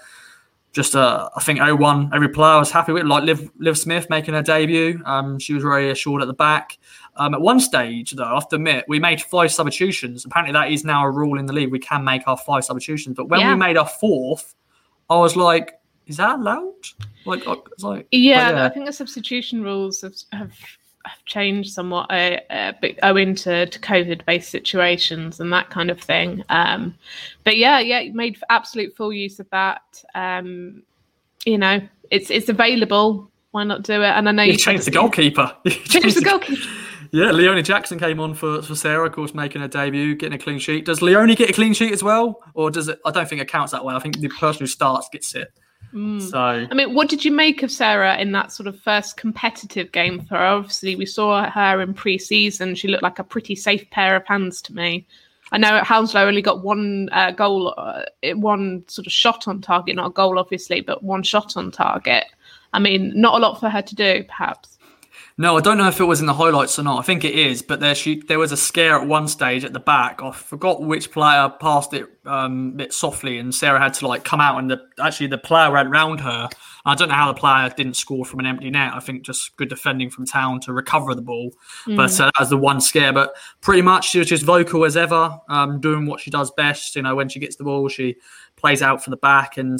just 0.73 0.95
uh, 0.95 1.29
I 1.35 1.41
think 1.41 1.59
0-1 1.59 2.13
every 2.13 2.27
player 2.27 2.59
was 2.59 2.71
happy 2.71 2.91
with. 2.91 3.05
Like 3.05 3.23
Liv, 3.23 3.49
Liv 3.57 3.77
Smith 3.77 4.09
making 4.09 4.33
her 4.33 4.41
debut, 4.41 5.01
um, 5.05 5.39
she 5.39 5.53
was 5.53 5.63
very 5.63 5.91
assured 5.91 6.21
at 6.21 6.27
the 6.27 6.33
back. 6.33 6.77
Um, 7.15 7.33
at 7.33 7.41
one 7.41 7.59
stage, 7.61 8.11
though, 8.11 8.23
I 8.23 8.33
have 8.33 8.49
to 8.49 8.57
admit, 8.57 8.85
we 8.89 8.99
made 8.99 9.21
five 9.21 9.51
substitutions. 9.51 10.25
Apparently, 10.25 10.53
that 10.53 10.71
is 10.71 10.83
now 10.83 11.05
a 11.05 11.11
rule 11.11 11.39
in 11.39 11.45
the 11.45 11.53
league. 11.53 11.71
We 11.71 11.79
can 11.79 12.03
make 12.03 12.27
our 12.27 12.37
five 12.37 12.65
substitutions, 12.65 13.15
but 13.15 13.29
when 13.29 13.39
yeah. 13.39 13.53
we 13.53 13.59
made 13.59 13.77
our 13.77 13.87
fourth, 13.87 14.55
I 15.09 15.17
was 15.17 15.37
like, 15.37 15.73
"Is 16.07 16.17
that 16.17 16.39
allowed?" 16.39 16.73
Like, 17.25 17.45
like 17.79 18.07
yeah, 18.11 18.51
yeah, 18.51 18.65
I 18.65 18.69
think 18.69 18.85
the 18.85 18.93
substitution 18.93 19.61
rules 19.61 20.01
have, 20.01 20.15
have 20.31 20.51
have 21.05 21.23
changed 21.25 21.73
somewhat 21.73 22.11
uh, 22.11 22.39
uh, 22.49 22.73
owing 23.03 23.35
to, 23.35 23.65
to 23.65 23.79
COVID 23.79 24.25
based 24.25 24.49
situations 24.49 25.39
and 25.39 25.51
that 25.53 25.69
kind 25.69 25.89
of 25.89 25.99
thing. 25.99 26.43
Um, 26.49 26.95
but 27.43 27.57
yeah, 27.57 27.79
yeah, 27.79 28.11
made 28.11 28.37
absolute 28.49 28.95
full 28.95 29.13
use 29.13 29.39
of 29.39 29.49
that. 29.51 30.03
Um, 30.15 30.83
you 31.45 31.57
know, 31.57 31.81
it's 32.09 32.29
it's 32.29 32.49
available. 32.49 33.29
Why 33.51 33.63
not 33.63 33.83
do 33.83 34.01
it? 34.01 34.07
And 34.07 34.29
I 34.29 34.31
know 34.31 34.43
you, 34.43 34.53
you 34.53 34.57
changed 34.57 34.85
the 34.85 34.91
goalkeeper. 34.91 35.55
changed 35.67 36.17
the 36.17 36.21
goalkeeper. 36.21 36.67
Yeah, 37.13 37.31
Leonie 37.31 37.61
Jackson 37.61 37.99
came 37.99 38.21
on 38.21 38.33
for, 38.33 38.61
for 38.61 38.73
Sarah, 38.73 39.05
of 39.05 39.11
course, 39.11 39.33
making 39.33 39.61
a 39.61 39.67
debut, 39.67 40.15
getting 40.15 40.39
a 40.39 40.41
clean 40.41 40.59
sheet. 40.59 40.85
Does 40.85 41.01
Leonie 41.01 41.35
get 41.35 41.49
a 41.49 41.53
clean 41.53 41.73
sheet 41.73 41.91
as 41.91 42.01
well? 42.01 42.41
Or 42.53 42.71
does 42.71 42.87
it? 42.87 42.99
I 43.05 43.11
don't 43.11 43.27
think 43.27 43.41
it 43.41 43.49
counts 43.49 43.73
that 43.73 43.83
way. 43.83 43.93
I 43.93 43.99
think 43.99 44.17
the 44.19 44.29
person 44.29 44.61
who 44.61 44.67
starts 44.67 45.09
gets 45.11 45.35
it. 45.35 45.51
Mm. 45.93 46.21
So, 46.21 46.37
I 46.39 46.73
mean, 46.73 46.93
what 46.93 47.09
did 47.09 47.25
you 47.25 47.31
make 47.31 47.63
of 47.63 47.71
Sarah 47.71 48.17
in 48.17 48.31
that 48.31 48.51
sort 48.51 48.67
of 48.67 48.79
first 48.79 49.17
competitive 49.17 49.91
game 49.91 50.21
for 50.21 50.35
her? 50.35 50.45
Obviously, 50.45 50.95
we 50.95 51.05
saw 51.05 51.49
her 51.49 51.81
in 51.81 51.93
pre-season. 51.93 52.75
She 52.75 52.87
looked 52.87 53.03
like 53.03 53.19
a 53.19 53.23
pretty 53.23 53.55
safe 53.55 53.89
pair 53.89 54.15
of 54.15 54.25
hands 54.25 54.61
to 54.63 54.73
me. 54.73 55.05
I 55.51 55.57
know 55.57 55.75
at 55.75 55.85
Hounslow 55.85 56.25
only 56.25 56.41
got 56.41 56.63
one 56.63 57.09
uh, 57.11 57.31
goal, 57.31 57.73
uh, 57.77 58.03
one 58.35 58.85
sort 58.87 59.05
of 59.05 59.11
shot 59.11 59.49
on 59.49 59.59
target, 59.59 59.97
not 59.97 60.07
a 60.07 60.11
goal, 60.11 60.39
obviously, 60.39 60.79
but 60.79 61.03
one 61.03 61.23
shot 61.23 61.57
on 61.57 61.71
target. 61.71 62.25
I 62.73 62.79
mean, 62.79 63.11
not 63.19 63.35
a 63.35 63.39
lot 63.39 63.59
for 63.59 63.69
her 63.69 63.81
to 63.81 63.95
do, 63.95 64.23
perhaps. 64.29 64.77
No, 65.37 65.57
I 65.57 65.61
don't 65.61 65.77
know 65.77 65.87
if 65.87 65.99
it 65.99 66.03
was 66.05 66.19
in 66.19 66.27
the 66.27 66.33
highlights 66.33 66.77
or 66.77 66.83
not. 66.83 66.99
I 66.99 67.01
think 67.01 67.23
it 67.23 67.33
is, 67.33 67.61
but 67.61 67.79
there 67.79 67.95
she 67.95 68.21
there 68.21 68.37
was 68.37 68.51
a 68.51 68.57
scare 68.57 68.99
at 68.99 69.07
one 69.07 69.27
stage 69.27 69.63
at 69.63 69.73
the 69.73 69.79
back. 69.79 70.21
I 70.21 70.31
forgot 70.31 70.83
which 70.83 71.11
player 71.11 71.49
passed 71.59 71.93
it 71.93 72.07
um, 72.25 72.73
a 72.73 72.77
bit 72.77 72.93
softly, 72.93 73.37
and 73.37 73.53
Sarah 73.53 73.79
had 73.79 73.93
to 73.95 74.07
like 74.07 74.23
come 74.23 74.39
out, 74.39 74.59
and 74.59 74.69
the 74.69 74.81
actually 74.99 75.27
the 75.27 75.37
player 75.37 75.71
ran 75.71 75.89
round 75.89 76.19
her. 76.21 76.49
I 76.85 76.95
don't 76.95 77.09
know 77.09 77.15
how 77.15 77.31
the 77.31 77.39
player 77.39 77.71
didn't 77.75 77.95
score 77.95 78.25
from 78.25 78.39
an 78.39 78.45
empty 78.45 78.69
net. 78.69 78.93
I 78.93 78.99
think 78.99 79.23
just 79.23 79.55
good 79.57 79.69
defending 79.69 80.09
from 80.09 80.25
Town 80.25 80.59
to 80.61 80.73
recover 80.73 81.15
the 81.15 81.21
ball, 81.21 81.51
mm. 81.85 81.95
but 81.95 82.11
uh, 82.19 82.25
that 82.25 82.39
was 82.39 82.49
the 82.49 82.57
one 82.57 82.81
scare. 82.81 83.13
But 83.13 83.35
pretty 83.61 83.81
much 83.81 84.09
she 84.09 84.19
was 84.19 84.27
just 84.27 84.43
vocal 84.43 84.85
as 84.85 84.97
ever, 84.97 85.39
um, 85.49 85.79
doing 85.79 86.05
what 86.05 86.19
she 86.19 86.29
does 86.29 86.51
best. 86.51 86.95
You 86.95 87.01
know, 87.01 87.15
when 87.15 87.29
she 87.29 87.39
gets 87.39 87.55
the 87.55 87.63
ball, 87.63 87.87
she 87.87 88.17
plays 88.57 88.81
out 88.81 89.03
for 89.03 89.09
the 89.09 89.17
back, 89.17 89.57
and 89.57 89.79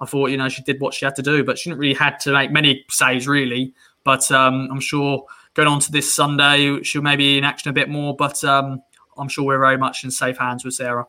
I 0.00 0.06
thought 0.06 0.30
you 0.30 0.36
know 0.36 0.48
she 0.48 0.62
did 0.62 0.80
what 0.80 0.94
she 0.94 1.04
had 1.04 1.16
to 1.16 1.22
do, 1.22 1.44
but 1.44 1.58
she 1.58 1.70
didn't 1.70 1.80
really 1.80 1.94
had 1.94 2.18
to 2.20 2.32
make 2.32 2.50
many 2.50 2.84
saves 2.88 3.28
really. 3.28 3.74
But 4.04 4.30
um, 4.30 4.68
I'm 4.70 4.80
sure 4.80 5.24
going 5.54 5.68
on 5.68 5.80
to 5.80 5.92
this 5.92 6.12
Sunday, 6.12 6.82
she'll 6.82 7.02
maybe 7.02 7.38
in 7.38 7.44
action 7.44 7.70
a 7.70 7.72
bit 7.72 7.88
more. 7.88 8.16
But 8.16 8.42
um, 8.44 8.82
I'm 9.16 9.28
sure 9.28 9.44
we're 9.44 9.58
very 9.58 9.78
much 9.78 10.04
in 10.04 10.10
safe 10.10 10.38
hands 10.38 10.64
with 10.64 10.74
Sarah. 10.74 11.06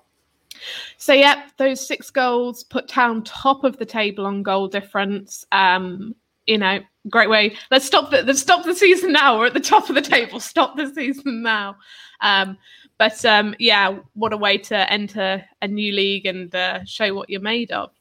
So 0.98 1.14
yep, 1.14 1.38
those 1.58 1.86
six 1.86 2.10
goals 2.10 2.64
put 2.64 2.88
Town 2.88 3.24
top 3.24 3.64
of 3.64 3.78
the 3.78 3.86
table 3.86 4.26
on 4.26 4.44
goal 4.44 4.68
difference. 4.68 5.46
Um, 5.52 6.16
you 6.48 6.58
know, 6.58 6.80
great 7.10 7.30
way. 7.30 7.56
Let's 7.72 7.86
stop 7.86 8.12
the 8.12 8.24
let's 8.24 8.42
stop 8.42 8.66
the 8.66 8.76
season 8.76 9.12
now. 9.12 9.40
We're 9.40 9.48
at 9.48 9.54
the 9.54 9.60
top 9.60 9.90
of 9.90 9.96
the 9.96 10.02
table. 10.02 10.40
Stop 10.40 10.76
the 10.76 10.94
season 10.94 11.42
now. 11.42 11.78
Um, 12.22 12.58
but 12.98 13.24
um, 13.26 13.56
yeah, 13.60 14.00
what 14.14 14.34
a 14.34 14.38
way 14.38 14.58
to 14.58 14.92
enter 14.92 15.44
a 15.62 15.68
new 15.68 15.94
league 15.94 16.26
and 16.26 16.54
uh, 16.54 16.84
show 16.86 17.14
what 17.14 17.30
you're 17.30 17.42
made 17.42 17.72
of. 17.72 17.92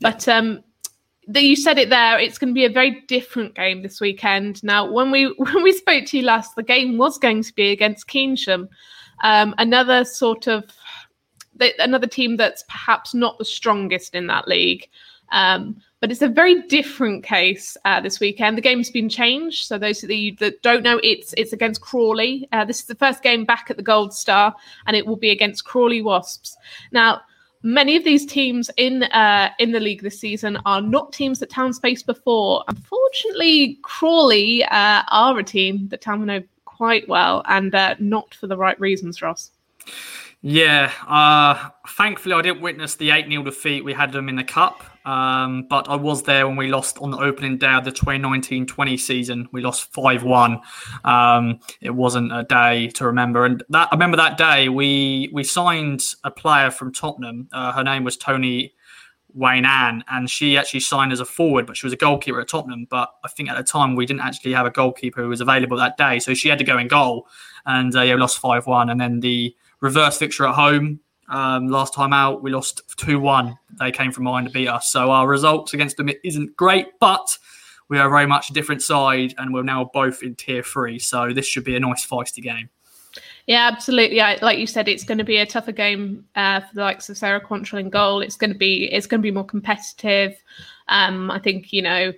But 0.00 0.26
um, 0.28 0.64
that 1.30 1.44
you 1.44 1.54
said 1.54 1.78
it 1.78 1.90
there. 1.90 2.18
It's 2.18 2.38
going 2.38 2.50
to 2.50 2.54
be 2.54 2.64
a 2.64 2.70
very 2.70 3.02
different 3.06 3.54
game 3.54 3.82
this 3.82 4.00
weekend. 4.00 4.62
Now, 4.64 4.90
when 4.90 5.10
we 5.10 5.26
when 5.38 5.62
we 5.62 5.72
spoke 5.72 6.06
to 6.06 6.18
you 6.18 6.24
last, 6.24 6.56
the 6.56 6.62
game 6.62 6.98
was 6.98 7.18
going 7.18 7.42
to 7.42 7.54
be 7.54 7.70
against 7.70 8.08
Keynsham, 8.08 8.68
um, 9.22 9.54
another 9.58 10.04
sort 10.04 10.46
of 10.46 10.64
another 11.78 12.06
team 12.06 12.36
that's 12.36 12.64
perhaps 12.68 13.14
not 13.14 13.38
the 13.38 13.44
strongest 13.44 14.14
in 14.14 14.26
that 14.28 14.48
league. 14.48 14.88
Um, 15.30 15.76
but 16.00 16.10
it's 16.10 16.22
a 16.22 16.28
very 16.28 16.62
different 16.62 17.22
case 17.22 17.76
uh, 17.84 18.00
this 18.00 18.18
weekend. 18.18 18.56
The 18.56 18.62
game's 18.62 18.90
been 18.90 19.10
changed, 19.10 19.66
so 19.66 19.78
those 19.78 20.02
of 20.02 20.10
you 20.10 20.34
that 20.36 20.62
don't 20.62 20.82
know, 20.82 20.98
it's 21.04 21.34
it's 21.36 21.52
against 21.52 21.82
Crawley. 21.82 22.48
Uh, 22.52 22.64
this 22.64 22.80
is 22.80 22.86
the 22.86 22.94
first 22.94 23.22
game 23.22 23.44
back 23.44 23.70
at 23.70 23.76
the 23.76 23.82
Gold 23.82 24.14
Star, 24.14 24.54
and 24.86 24.96
it 24.96 25.06
will 25.06 25.16
be 25.16 25.30
against 25.30 25.66
Crawley 25.66 26.02
Wasps. 26.02 26.56
Now, 26.90 27.20
many 27.62 27.96
of 27.96 28.04
these 28.04 28.26
teams 28.26 28.70
in 28.76 29.04
uh, 29.04 29.50
in 29.58 29.72
the 29.72 29.80
league 29.80 30.02
this 30.02 30.18
season 30.18 30.58
are 30.66 30.80
not 30.80 31.12
teams 31.12 31.38
that 31.40 31.50
Town's 31.50 31.78
faced 31.78 32.06
before. 32.06 32.64
Unfortunately, 32.68 33.78
Crawley 33.82 34.64
uh, 34.64 35.02
are 35.08 35.38
a 35.38 35.44
team 35.44 35.88
that 35.88 36.00
Town 36.00 36.24
know 36.24 36.42
quite 36.64 37.08
well, 37.08 37.42
and 37.46 37.74
uh, 37.74 37.94
not 37.98 38.34
for 38.34 38.46
the 38.46 38.56
right 38.56 38.78
reasons, 38.80 39.20
Ross. 39.20 39.50
Yeah, 40.42 40.90
uh, 41.06 41.68
thankfully 41.86 42.34
I 42.34 42.40
didn't 42.40 42.62
witness 42.62 42.94
the 42.94 43.10
8 43.10 43.28
0 43.28 43.42
defeat 43.42 43.84
we 43.84 43.92
had 43.92 44.10
them 44.10 44.30
in 44.30 44.36
the 44.36 44.44
Cup, 44.44 44.82
um, 45.06 45.66
but 45.68 45.86
I 45.90 45.96
was 45.96 46.22
there 46.22 46.48
when 46.48 46.56
we 46.56 46.68
lost 46.68 46.96
on 46.98 47.10
the 47.10 47.18
opening 47.18 47.58
day 47.58 47.74
of 47.74 47.84
the 47.84 47.92
2019 47.92 48.66
20 48.66 48.96
season. 48.96 49.48
We 49.52 49.60
lost 49.60 49.92
5 49.92 50.22
1. 50.22 50.60
Um, 51.04 51.60
it 51.82 51.90
wasn't 51.90 52.32
a 52.32 52.44
day 52.44 52.88
to 52.88 53.04
remember. 53.04 53.44
And 53.44 53.62
that 53.68 53.88
I 53.92 53.94
remember 53.94 54.16
that 54.16 54.38
day 54.38 54.70
we, 54.70 55.28
we 55.30 55.44
signed 55.44 56.02
a 56.24 56.30
player 56.30 56.70
from 56.70 56.90
Tottenham. 56.90 57.48
Uh, 57.52 57.72
her 57.72 57.84
name 57.84 58.04
was 58.04 58.16
Tony 58.16 58.72
Wayne 59.34 59.66
Ann, 59.66 60.04
and 60.08 60.30
she 60.30 60.56
actually 60.56 60.80
signed 60.80 61.12
as 61.12 61.20
a 61.20 61.26
forward, 61.26 61.66
but 61.66 61.76
she 61.76 61.84
was 61.84 61.92
a 61.92 61.98
goalkeeper 61.98 62.40
at 62.40 62.48
Tottenham. 62.48 62.86
But 62.88 63.10
I 63.24 63.28
think 63.28 63.50
at 63.50 63.58
the 63.58 63.62
time 63.62 63.94
we 63.94 64.06
didn't 64.06 64.22
actually 64.22 64.54
have 64.54 64.64
a 64.64 64.70
goalkeeper 64.70 65.22
who 65.22 65.28
was 65.28 65.42
available 65.42 65.76
that 65.76 65.98
day, 65.98 66.18
so 66.18 66.32
she 66.32 66.48
had 66.48 66.58
to 66.58 66.64
go 66.64 66.78
in 66.78 66.88
goal, 66.88 67.28
and 67.66 67.94
uh, 67.94 68.00
yeah, 68.00 68.14
we 68.14 68.20
lost 68.20 68.38
five 68.38 68.66
one. 68.66 68.88
And 68.88 68.98
then 68.98 69.20
the 69.20 69.54
reverse 69.80 70.18
fixture 70.18 70.46
at 70.46 70.54
home. 70.54 71.00
Um, 71.28 71.68
last 71.68 71.94
time 71.94 72.12
out, 72.12 72.42
we 72.42 72.50
lost 72.50 72.82
2 72.96 73.20
1. 73.20 73.56
They 73.78 73.92
came 73.92 74.12
from 74.12 74.24
behind 74.24 74.46
to 74.46 74.52
beat 74.52 74.68
us. 74.68 74.90
So 74.90 75.10
our 75.10 75.28
results 75.28 75.74
against 75.74 75.96
them 75.96 76.10
isn't 76.24 76.56
great, 76.56 76.86
but 76.98 77.36
we 77.90 77.98
are 77.98 78.08
very 78.08 78.26
much 78.26 78.50
a 78.50 78.52
different 78.52 78.82
side 78.82 79.34
and 79.36 79.52
we're 79.52 79.64
now 79.64 79.90
both 79.92 80.22
in 80.22 80.36
tier 80.36 80.62
three. 80.62 80.98
So 80.98 81.32
this 81.32 81.46
should 81.46 81.64
be 81.64 81.76
a 81.76 81.80
nice, 81.80 82.06
feisty 82.06 82.42
game. 82.42 82.70
Yeah, 83.46 83.68
absolutely. 83.72 84.20
I, 84.20 84.38
like 84.42 84.58
you 84.58 84.66
said, 84.66 84.86
it's 84.86 85.02
going 85.02 85.18
to 85.18 85.24
be 85.24 85.38
a 85.38 85.46
tougher 85.46 85.72
game 85.72 86.24
uh, 86.36 86.60
for 86.60 86.74
the 86.74 86.82
likes 86.82 87.08
of 87.08 87.18
Sarah 87.18 87.40
Quantrill 87.40 87.80
in 87.80 87.90
goal. 87.90 88.20
It's 88.20 88.36
going 88.36 88.52
to 88.52 88.58
be 88.58 88.84
it's 88.92 89.06
going 89.06 89.20
to 89.20 89.22
be 89.22 89.32
more 89.32 89.44
competitive. 89.44 90.36
Um, 90.86 91.32
I 91.32 91.40
think 91.40 91.72
you 91.72 91.82
know, 91.82 92.12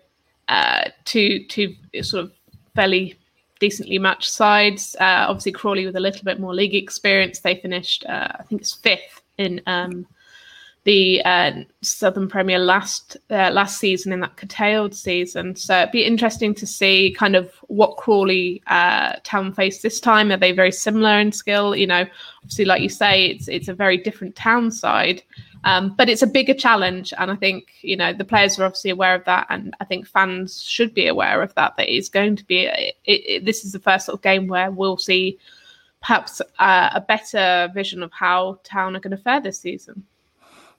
uh, 0.48 0.90
two 1.06 1.46
two 1.48 1.74
sort 2.02 2.24
of 2.24 2.32
fairly 2.74 3.18
decently 3.62 3.96
matched 3.96 4.32
sides. 4.32 4.96
Uh, 4.98 5.26
obviously, 5.28 5.52
Crawley 5.52 5.86
with 5.86 5.94
a 5.94 6.00
little 6.00 6.24
bit 6.24 6.40
more 6.40 6.52
league 6.52 6.74
experience. 6.74 7.38
They 7.38 7.54
finished, 7.54 8.04
uh, 8.06 8.28
I 8.40 8.42
think 8.42 8.60
it's 8.60 8.74
fifth 8.74 9.22
in 9.38 9.62
um, 9.68 10.04
the 10.82 11.22
uh, 11.24 11.52
Southern 11.80 12.28
Premier 12.28 12.58
last 12.58 13.16
uh, 13.30 13.50
last 13.52 13.78
season 13.78 14.12
in 14.12 14.18
that 14.18 14.36
curtailed 14.36 14.96
season. 14.96 15.54
So 15.54 15.78
it'd 15.78 15.92
be 15.92 16.04
interesting 16.04 16.56
to 16.56 16.66
see 16.66 17.14
kind 17.16 17.36
of 17.36 17.52
what 17.68 17.96
Crawley 17.98 18.64
uh, 18.66 19.12
Town 19.22 19.52
face 19.52 19.80
this 19.80 20.00
time. 20.00 20.32
Are 20.32 20.36
they 20.36 20.50
very 20.50 20.72
similar 20.72 21.20
in 21.20 21.30
skill? 21.30 21.76
You 21.76 21.86
know, 21.86 22.04
obviously, 22.38 22.64
like 22.64 22.82
you 22.82 22.88
say, 22.88 23.26
it's 23.26 23.46
it's 23.46 23.68
a 23.68 23.74
very 23.74 23.96
different 23.96 24.34
town 24.34 24.72
side. 24.72 25.22
Um, 25.64 25.94
but 25.96 26.08
it's 26.08 26.22
a 26.22 26.26
bigger 26.26 26.54
challenge, 26.54 27.12
and 27.16 27.30
I 27.30 27.36
think 27.36 27.68
you 27.82 27.96
know 27.96 28.12
the 28.12 28.24
players 28.24 28.58
are 28.58 28.64
obviously 28.64 28.90
aware 28.90 29.14
of 29.14 29.24
that, 29.26 29.46
and 29.48 29.74
I 29.80 29.84
think 29.84 30.06
fans 30.06 30.60
should 30.62 30.92
be 30.92 31.06
aware 31.06 31.40
of 31.40 31.54
that. 31.54 31.76
That 31.76 31.88
it's 31.88 32.08
going 32.08 32.36
to 32.36 32.44
be 32.44 32.64
it, 32.64 32.96
it, 33.04 33.44
this 33.44 33.64
is 33.64 33.72
the 33.72 33.78
first 33.78 34.06
sort 34.06 34.18
of 34.18 34.22
game 34.22 34.48
where 34.48 34.70
we'll 34.70 34.98
see 34.98 35.38
perhaps 36.00 36.42
uh, 36.58 36.90
a 36.92 37.00
better 37.00 37.70
vision 37.74 38.02
of 38.02 38.10
how 38.12 38.58
Town 38.64 38.96
are 38.96 39.00
going 39.00 39.16
to 39.16 39.22
fare 39.22 39.40
this 39.40 39.60
season. 39.60 40.04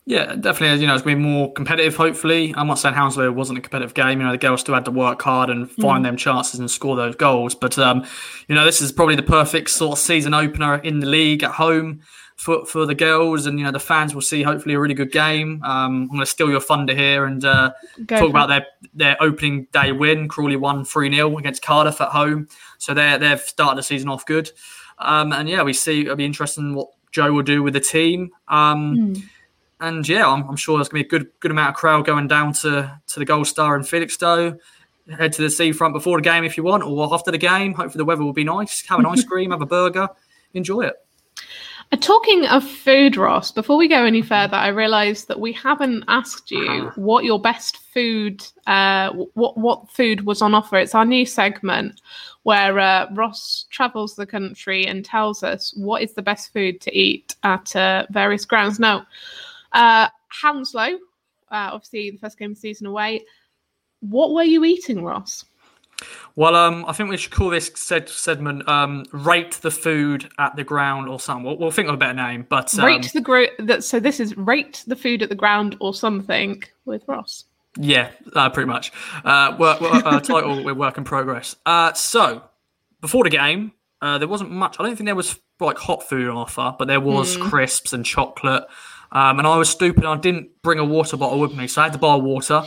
Yeah, 0.05 0.35
definitely. 0.35 0.81
You 0.81 0.87
know, 0.87 0.95
it's 0.95 1.03
going 1.03 1.15
to 1.15 1.23
be 1.23 1.29
more 1.29 1.53
competitive. 1.53 1.95
Hopefully, 1.95 2.53
I'm 2.57 2.67
not 2.67 2.77
saying 2.77 2.93
Hounslow 2.93 3.31
wasn't 3.31 3.59
a 3.59 3.61
competitive 3.61 3.93
game. 3.93 4.19
You 4.19 4.25
know, 4.25 4.33
the 4.33 4.37
girls 4.37 4.59
still 4.59 4.75
had 4.75 4.83
to 4.85 4.91
work 4.91 5.21
hard 5.21 5.49
and 5.49 5.71
find 5.71 6.03
mm. 6.03 6.07
them 6.09 6.17
chances 6.17 6.59
and 6.59 6.69
score 6.69 6.97
those 6.97 7.15
goals. 7.15 7.55
But 7.55 7.79
um, 7.79 8.05
you 8.49 8.55
know, 8.55 8.65
this 8.65 8.81
is 8.81 8.91
probably 8.91 9.15
the 9.15 9.23
perfect 9.23 9.69
sort 9.69 9.93
of 9.93 9.99
season 9.99 10.33
opener 10.33 10.75
in 10.75 10.99
the 10.99 11.07
league 11.07 11.43
at 11.43 11.51
home 11.51 12.01
for 12.43 12.65
for 12.65 12.85
the 12.85 12.93
girls, 12.93 13.45
and 13.45 13.57
you 13.57 13.63
know 13.63 13.71
the 13.71 13.79
fans 13.79 14.13
will 14.13 14.21
see 14.21 14.43
hopefully 14.43 14.75
a 14.75 14.79
really 14.79 14.93
good 14.93 15.13
game. 15.13 15.63
Um, 15.63 16.03
I'm 16.03 16.07
going 16.07 16.19
to 16.19 16.25
steal 16.25 16.49
your 16.49 16.59
thunder 16.59 16.93
here 16.93 17.23
and 17.25 17.43
uh, 17.45 17.71
talk 18.07 18.29
about 18.29 18.49
their 18.49 18.67
their 18.93 19.17
opening 19.21 19.67
day 19.71 19.93
win. 19.93 20.27
Crawley 20.27 20.57
won 20.57 20.83
three 20.83 21.13
0 21.13 21.37
against 21.37 21.61
Cardiff 21.61 22.01
at 22.01 22.09
home, 22.09 22.49
so 22.79 22.93
they 22.93 23.17
they've 23.17 23.39
started 23.39 23.77
the 23.77 23.83
season 23.83 24.09
off 24.09 24.25
good. 24.25 24.51
Um, 24.99 25.31
and 25.31 25.47
yeah, 25.47 25.63
we 25.63 25.71
see 25.71 26.01
it'll 26.01 26.17
be 26.17 26.25
interesting 26.25 26.75
what 26.75 26.89
Joe 27.11 27.31
will 27.31 27.43
do 27.43 27.63
with 27.63 27.73
the 27.73 27.79
team. 27.79 28.31
Um, 28.49 28.97
mm. 28.97 29.23
And 29.79 30.07
yeah, 30.07 30.27
I'm, 30.27 30.47
I'm, 30.47 30.55
sure 30.55 30.77
there's 30.77 30.89
going 30.89 31.03
to 31.03 31.09
be 31.09 31.15
a 31.15 31.19
good 31.19 31.31
good 31.39 31.51
amount 31.51 31.69
of 31.69 31.75
crowd 31.75 32.05
going 32.05 32.27
down 32.27 32.51
to 32.55 32.99
to 33.07 33.19
the 33.19 33.25
Gold 33.25 33.47
Star 33.47 33.77
in 33.77 33.83
Felixstowe. 33.83 34.59
Head 35.17 35.33
to 35.33 35.41
the 35.41 35.49
seafront 35.49 35.93
before 35.93 36.17
the 36.17 36.23
game 36.23 36.43
if 36.43 36.57
you 36.57 36.63
want, 36.63 36.83
or 36.83 37.13
after 37.13 37.31
the 37.31 37.37
game. 37.37 37.73
Hopefully 37.73 37.99
the 37.99 38.05
weather 38.05 38.23
will 38.23 38.33
be 38.33 38.43
nice. 38.43 38.85
Have 38.87 38.99
an 38.99 39.05
ice 39.05 39.23
cream, 39.23 39.51
have 39.51 39.61
a 39.61 39.65
burger, 39.65 40.09
enjoy 40.53 40.81
it. 40.81 40.95
Uh, 41.93 41.95
talking 41.97 42.47
of 42.47 42.67
food, 42.67 43.17
Ross, 43.17 43.51
before 43.51 43.77
we 43.77 43.87
go 43.87 44.03
any 44.03 44.23
further, 44.23 44.55
I 44.55 44.69
realised 44.69 45.27
that 45.27 45.39
we 45.39 45.53
haven't 45.53 46.03
asked 46.07 46.49
you 46.49 46.87
uh-huh. 46.87 46.91
what 46.95 47.23
your 47.23 47.39
best 47.39 47.77
food, 47.77 48.43
uh, 48.65 49.11
what 49.35 49.59
what 49.59 49.91
food 49.91 50.25
was 50.25 50.41
on 50.41 50.55
offer. 50.55 50.77
It's 50.77 50.95
our 50.95 51.05
new 51.05 51.23
segment 51.23 52.01
where 52.41 52.79
uh, 52.79 53.09
Ross 53.13 53.67
travels 53.69 54.15
the 54.15 54.25
country 54.25 54.87
and 54.87 55.05
tells 55.05 55.43
us 55.43 55.71
what 55.77 56.01
is 56.01 56.15
the 56.15 56.23
best 56.23 56.51
food 56.51 56.81
to 56.81 56.97
eat 56.97 57.35
at 57.43 57.75
uh, 57.75 58.07
various 58.09 58.43
grounds. 58.43 58.79
Now, 58.79 59.05
uh, 59.73 60.07
Hounslow, 60.29 60.95
uh, 61.51 61.69
obviously 61.73 62.09
the 62.09 62.17
first 62.17 62.39
game 62.39 62.51
of 62.51 62.57
the 62.57 62.61
season 62.61 62.87
away. 62.87 63.23
What 63.99 64.33
were 64.33 64.41
you 64.41 64.65
eating, 64.65 65.03
Ross? 65.03 65.45
Well, 66.35 66.55
um, 66.55 66.83
I 66.87 66.93
think 66.93 67.09
we 67.09 67.17
should 67.17 67.31
call 67.31 67.49
this 67.49 67.71
segment 67.75 68.67
um, 68.67 69.05
"Rate 69.11 69.53
the 69.61 69.71
Food 69.71 70.29
at 70.39 70.55
the 70.55 70.63
Ground" 70.63 71.07
or 71.07 71.19
something. 71.19 71.45
We'll, 71.45 71.57
we'll 71.57 71.71
think 71.71 71.87
of 71.87 71.93
a 71.93 71.97
better 71.97 72.13
name, 72.13 72.45
but 72.49 72.77
um, 72.77 72.85
rate 72.85 73.11
the 73.13 73.21
gro- 73.21 73.79
So 73.79 73.99
this 73.99 74.19
is 74.19 74.35
"Rate 74.35 74.83
the 74.87 74.95
Food 74.95 75.21
at 75.21 75.29
the 75.29 75.35
Ground" 75.35 75.75
or 75.79 75.93
something 75.93 76.63
with 76.85 77.03
Ross. 77.07 77.45
Yeah, 77.77 78.11
uh, 78.35 78.49
pretty 78.49 78.67
much. 78.67 78.91
Uh, 79.23 79.55
work, 79.59 79.81
uh, 79.81 80.19
title 80.19 80.63
we're 80.63 80.73
work 80.73 80.97
in 80.97 81.03
progress. 81.03 81.55
Uh, 81.65 81.93
so 81.93 82.43
before 83.01 83.23
the 83.23 83.29
game, 83.29 83.71
uh, 84.01 84.17
there 84.17 84.27
wasn't 84.27 84.51
much. 84.51 84.77
I 84.79 84.83
don't 84.83 84.95
think 84.95 85.07
there 85.07 85.15
was 85.15 85.39
like 85.59 85.77
hot 85.77 86.03
food 86.03 86.27
on 86.27 86.37
offer, 86.37 86.75
but 86.77 86.87
there 86.87 86.99
was 86.99 87.37
mm. 87.37 87.49
crisps 87.49 87.93
and 87.93 88.05
chocolate. 88.05 88.65
Um, 89.11 89.37
and 89.37 89.47
I 89.47 89.57
was 89.57 89.69
stupid. 89.69 90.05
I 90.05 90.17
didn't 90.17 90.61
bring 90.63 90.79
a 90.79 90.85
water 90.85 91.17
bottle 91.17 91.39
with 91.39 91.55
me, 91.55 91.67
so 91.67 91.81
I 91.81 91.85
had 91.85 91.93
to 91.93 91.99
buy 91.99 92.15
water. 92.15 92.63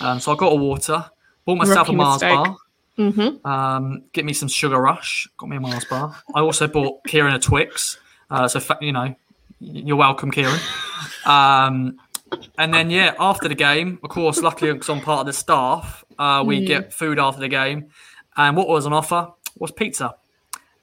Um, 0.00 0.20
so 0.20 0.32
I 0.32 0.36
got 0.36 0.52
a 0.52 0.56
water. 0.56 1.04
Bought 1.44 1.58
myself 1.58 1.88
a 1.88 1.92
Mars 1.92 2.22
mistake. 2.22 2.36
bar. 2.36 2.56
Mm-hmm. 2.98 3.46
Um, 3.46 4.04
get 4.12 4.24
me 4.24 4.32
some 4.32 4.48
Sugar 4.48 4.80
Rush. 4.80 5.28
Got 5.36 5.48
me 5.48 5.56
a 5.56 5.60
Mars 5.60 5.84
bar. 5.84 6.16
I 6.34 6.40
also 6.40 6.66
bought 6.66 7.04
Kieran 7.06 7.34
a 7.34 7.38
Twix. 7.38 7.98
Uh, 8.30 8.48
so 8.48 8.60
you 8.80 8.92
know, 8.92 9.14
you're 9.60 9.96
welcome, 9.96 10.30
Kieran. 10.30 10.58
Um, 11.24 11.98
and 12.58 12.72
then 12.72 12.90
yeah, 12.90 13.14
after 13.18 13.48
the 13.48 13.54
game, 13.54 13.98
of 14.02 14.10
course, 14.10 14.40
luckily 14.40 14.72
because 14.72 14.88
I'm 14.88 15.00
part 15.00 15.20
of 15.20 15.26
the 15.26 15.32
staff, 15.32 16.04
uh, 16.18 16.42
we 16.46 16.60
mm. 16.60 16.66
get 16.66 16.92
food 16.92 17.18
after 17.18 17.40
the 17.40 17.48
game. 17.48 17.88
And 18.36 18.56
what 18.56 18.68
was 18.68 18.86
on 18.86 18.92
offer 18.92 19.28
was 19.58 19.70
pizza. 19.70 20.16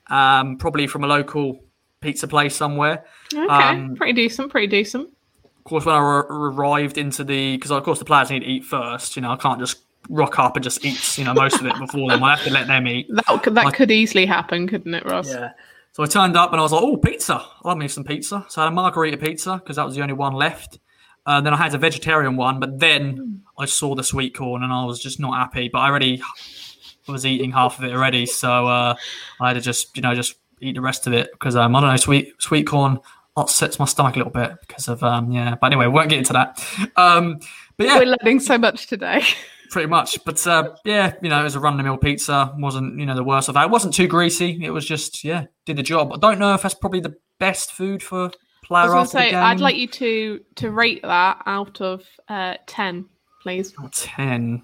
Um, 0.08 0.58
probably 0.58 0.88
from 0.88 1.04
a 1.04 1.08
local 1.08 1.60
pizza 2.02 2.28
place 2.28 2.56
somewhere. 2.56 3.06
Okay, 3.34 3.48
um, 3.48 3.96
pretty 3.96 4.14
decent, 4.14 4.52
pretty 4.52 4.68
decent. 4.68 5.10
Of 5.44 5.64
course, 5.64 5.86
when 5.86 5.96
I 5.96 6.00
r- 6.00 6.28
arrived 6.32 6.98
into 6.98 7.24
the, 7.24 7.56
because 7.58 7.72
of 7.72 7.84
course 7.84 8.00
the 8.00 8.06
players 8.06 8.30
need 8.30 8.40
to 8.40 8.46
eat 8.46 8.66
first. 8.66 9.16
You 9.16 9.22
know, 9.22 9.32
I 9.32 9.36
can't 9.36 9.60
just 9.60 9.80
rock 10.10 10.40
up 10.40 10.56
and 10.56 10.64
just 10.64 10.84
eats, 10.84 11.18
you 11.18 11.24
know, 11.24 11.34
most 11.34 11.60
of 11.60 11.66
it 11.66 11.78
before 11.78 12.10
them. 12.10 12.24
I 12.24 12.36
have 12.36 12.44
to 12.46 12.52
let 12.52 12.68
them 12.68 12.88
eat. 12.88 13.08
That 13.28 13.44
could, 13.44 13.56
that 13.56 13.68
I, 13.68 13.72
could 13.72 13.92
easily 13.92 14.26
happen, 14.26 14.68
couldn't 14.68 14.94
it, 14.94 15.06
Ross? 15.06 15.30
Yeah. 15.30 15.52
So 15.92 16.04
I 16.04 16.08
turned 16.08 16.36
up 16.36 16.52
and 16.52 16.60
I 16.60 16.64
was 16.64 16.72
like, 16.72 16.82
oh, 16.82 16.98
pizza. 16.98 17.36
I'll 17.36 17.72
have 17.72 17.78
me 17.78 17.88
some 17.88 18.04
pizza. 18.04 18.46
So 18.50 18.62
I 18.62 18.66
had 18.66 18.72
a 18.72 18.76
margarita 18.76 19.18
pizza 19.18 19.58
because 19.58 19.76
that 19.76 19.86
was 19.86 19.96
the 19.96 20.02
only 20.02 20.14
one 20.14 20.34
left. 20.34 20.80
Uh, 21.26 21.42
then 21.42 21.54
I 21.54 21.58
had 21.58 21.74
a 21.74 21.78
vegetarian 21.78 22.38
one, 22.38 22.60
but 22.60 22.80
then 22.80 23.44
I 23.58 23.66
saw 23.66 23.96
the 23.96 24.04
sweet 24.04 24.36
corn 24.36 24.64
and 24.64 24.74
I 24.74 24.86
was 24.86 25.00
just 25.00 25.20
not 25.20 25.36
happy. 25.36 25.70
But 25.70 25.80
I 25.80 25.90
already 25.90 26.22
was 27.08 27.26
eating 27.26 27.52
half 27.52 27.80
of 27.80 27.86
it 27.86 27.92
already, 27.92 28.26
so 28.26 28.68
uh, 28.68 28.96
I 29.40 29.48
had 29.48 29.54
to 29.54 29.62
just, 29.62 29.96
you 29.96 30.02
know, 30.02 30.16
just 30.16 30.36
eat 30.62 30.76
the 30.76 30.82
rest 30.82 31.08
of 31.08 31.14
it 31.14 31.32
because 31.32 31.56
um, 31.56 31.76
I 31.76 31.82
don't 31.82 31.90
know, 31.90 31.98
sweet 31.98 32.34
sweet 32.40 32.68
corn 32.68 33.00
upsets 33.38 33.80
my 33.80 33.86
stomach 33.86 34.16
a 34.16 34.20
little 34.20 34.32
bit 34.32 34.60
because 34.62 34.88
of 34.88 35.04
um 35.04 35.32
yeah. 35.32 35.56
But 35.56 35.68
anyway, 35.68 35.86
we 35.86 35.94
won't 35.94 36.10
get 36.10 36.20
into 36.20 36.34
that. 36.34 36.66
Um, 36.96 37.40
but 37.78 37.88
yeah, 37.88 37.98
we're 37.98 38.16
learning 38.22 38.40
so 38.42 38.58
much 38.58 38.88
today. 38.88 39.24
pretty 39.70 39.88
much. 39.88 40.24
But 40.26 40.46
uh, 40.46 40.76
yeah, 40.86 41.14
you 41.22 41.30
know, 41.30 41.40
it 41.40 41.44
was 41.44 41.56
a 41.56 41.60
run 41.60 41.78
the 41.78 41.84
mill 41.84 41.98
pizza. 41.98 42.54
wasn't 42.58 43.00
you 43.00 43.06
know 43.06 43.16
the 43.16 43.24
worst 43.24 43.48
of 43.50 43.56
that. 43.56 43.66
It 43.66 43.72
wasn't 43.72 43.94
too 43.94 44.08
greasy. 44.08 44.60
It 44.64 44.72
was 44.72 44.86
just 44.86 45.24
yeah, 45.24 45.46
did 45.66 45.78
the 45.78 45.84
job. 45.84 46.12
I 46.14 46.18
don't 46.18 46.40
know 46.40 46.54
if 46.54 46.62
that's 46.62 46.76
probably 46.76 47.00
the 47.02 47.16
best 47.40 47.72
food 47.72 48.04
for 48.04 48.32
player 48.70 48.96
I 48.96 49.00
was 49.00 49.12
say, 49.12 49.34
I'd 49.34 49.60
like 49.60 49.76
you 49.76 49.88
to 49.88 50.40
to 50.56 50.72
rate 50.72 51.02
that 51.02 51.42
out 51.46 51.82
of 51.82 52.04
uh, 52.30 52.56
ten, 52.66 53.06
please. 53.42 53.74
Oh, 53.82 53.90
ten. 53.92 54.62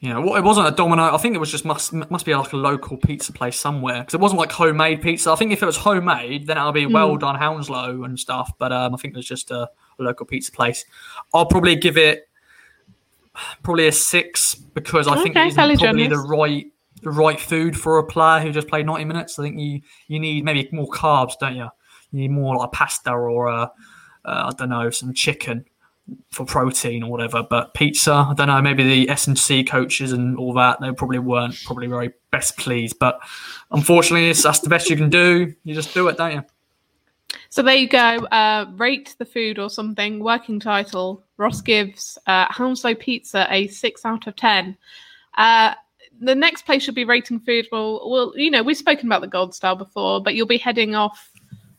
You 0.00 0.10
know, 0.10 0.36
it 0.36 0.44
wasn't 0.44 0.68
a 0.68 0.70
Domino. 0.70 1.14
I 1.14 1.16
think 1.16 1.34
it 1.34 1.38
was 1.38 1.50
just 1.50 1.64
must 1.64 1.92
must 1.92 2.24
be 2.26 2.34
like 2.34 2.52
a 2.52 2.56
local 2.56 2.96
pizza 2.96 3.32
place 3.32 3.58
somewhere 3.58 4.00
because 4.00 4.14
it 4.14 4.20
wasn't 4.20 4.38
like 4.38 4.52
homemade 4.52 5.02
pizza. 5.02 5.32
I 5.32 5.36
think 5.36 5.52
if 5.52 5.62
it 5.62 5.66
was 5.66 5.76
homemade, 5.76 6.46
then 6.46 6.58
it 6.58 6.64
would 6.64 6.74
be 6.74 6.86
well 6.86 7.16
mm. 7.16 7.20
done 7.20 7.34
Hounslow 7.34 8.04
and 8.04 8.18
stuff. 8.18 8.52
But 8.58 8.72
um, 8.72 8.94
I 8.94 8.98
think 8.98 9.14
it 9.14 9.16
was 9.16 9.26
just 9.26 9.50
a, 9.50 9.68
a 9.98 10.02
local 10.02 10.26
pizza 10.26 10.52
place. 10.52 10.84
I'll 11.34 11.46
probably 11.46 11.76
give 11.76 11.96
it 11.96 12.28
probably 13.62 13.86
a 13.86 13.92
six 13.92 14.54
because 14.54 15.06
I 15.06 15.12
okay, 15.12 15.22
think 15.22 15.36
it's 15.36 15.80
probably 15.80 16.08
the 16.08 16.18
right 16.18 16.66
the 17.02 17.10
right 17.10 17.38
food 17.38 17.76
for 17.76 17.98
a 17.98 18.04
player 18.04 18.40
who 18.40 18.50
just 18.52 18.68
played 18.68 18.86
90 18.86 19.04
minutes. 19.04 19.38
I 19.38 19.44
think 19.44 19.58
you 19.58 19.80
you 20.08 20.18
need 20.18 20.44
maybe 20.44 20.68
more 20.72 20.88
carbs, 20.88 21.38
don't 21.38 21.56
you? 21.56 21.68
You 22.12 22.20
need 22.20 22.30
more 22.30 22.56
like 22.56 22.66
a 22.66 22.70
pasta 22.70 23.12
or 23.12 23.48
a, 23.48 23.62
uh, 23.62 23.70
I 24.24 24.52
don't 24.56 24.70
know 24.70 24.90
some 24.90 25.12
chicken 25.12 25.64
for 26.30 26.44
protein 26.44 27.02
or 27.02 27.10
whatever. 27.10 27.42
But 27.48 27.74
pizza, 27.74 28.12
I 28.12 28.34
don't 28.34 28.48
know. 28.48 28.60
Maybe 28.62 28.84
the 28.84 29.10
S 29.10 29.26
and 29.26 29.38
C 29.38 29.64
coaches 29.64 30.12
and 30.12 30.36
all 30.36 30.52
that 30.54 30.80
they 30.80 30.92
probably 30.92 31.18
weren't 31.18 31.56
probably 31.64 31.86
very 31.86 32.12
best 32.30 32.56
pleased. 32.56 32.98
But 32.98 33.18
unfortunately, 33.70 34.32
that's 34.32 34.60
the 34.60 34.68
best 34.68 34.88
you 34.88 34.96
can 34.96 35.10
do. 35.10 35.54
You 35.64 35.74
just 35.74 35.94
do 35.94 36.08
it, 36.08 36.16
don't 36.16 36.32
you? 36.32 36.44
So 37.48 37.62
there 37.62 37.76
you 37.76 37.88
go. 37.88 37.98
Uh, 38.26 38.66
rate 38.76 39.14
the 39.18 39.24
food 39.24 39.58
or 39.58 39.70
something. 39.70 40.22
Working 40.22 40.60
title. 40.60 41.22
Ross 41.36 41.60
gives 41.60 42.18
uh, 42.26 42.46
Hounslow 42.50 42.94
Pizza 42.94 43.46
a 43.50 43.66
six 43.68 44.04
out 44.04 44.26
of 44.26 44.36
ten. 44.36 44.76
Uh, 45.36 45.74
the 46.20 46.34
next 46.34 46.62
place 46.62 46.82
should 46.82 46.94
be 46.94 47.04
rating 47.04 47.40
food. 47.40 47.66
Well, 47.70 48.08
well, 48.08 48.32
you 48.36 48.50
know, 48.50 48.62
we've 48.62 48.76
spoken 48.76 49.06
about 49.06 49.20
the 49.20 49.26
Gold 49.26 49.54
Star 49.54 49.76
before, 49.76 50.22
but 50.22 50.34
you'll 50.34 50.46
be 50.46 50.58
heading 50.58 50.94
off. 50.94 51.30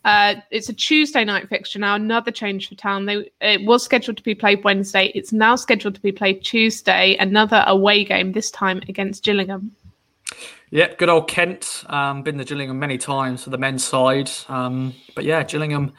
Uh, 0.06 0.36
it's 0.52 0.70
a 0.70 0.74
Tuesday 0.74 1.26
night 1.26 1.50
fixture 1.50 1.80
now. 1.80 1.96
Another 1.96 2.32
change 2.32 2.70
for 2.70 2.76
town. 2.76 3.06
They 3.06 3.30
it 3.42 3.66
was 3.66 3.84
scheduled 3.84 4.18
to 4.18 4.24
be 4.24 4.36
played 4.36 4.64
Wednesday. 4.64 5.12
It's 5.16 5.34
now 5.34 5.56
scheduled 5.56 5.96
to 5.96 6.02
be 6.02 6.12
played 6.12 6.44
Tuesday. 6.44 7.18
Another 7.18 7.64
away 7.68 8.06
game. 8.06 8.32
This 8.32 8.52
time 8.52 8.82
against 8.88 9.24
Gillingham. 9.24 9.76
Yep, 10.70 10.98
good 10.98 11.10
old 11.10 11.30
Kent. 11.30 11.86
Um, 11.88 12.24
been 12.24 12.38
to 12.38 12.44
Gillingham 12.44 12.78
many 12.78 12.98
times 12.98 13.44
for 13.44 13.50
the 13.50 13.58
men's 13.58 13.86
side. 13.86 14.30
Um, 14.50 14.94
but 15.16 15.24
yeah, 15.24 15.44
Gillingham 15.44 15.94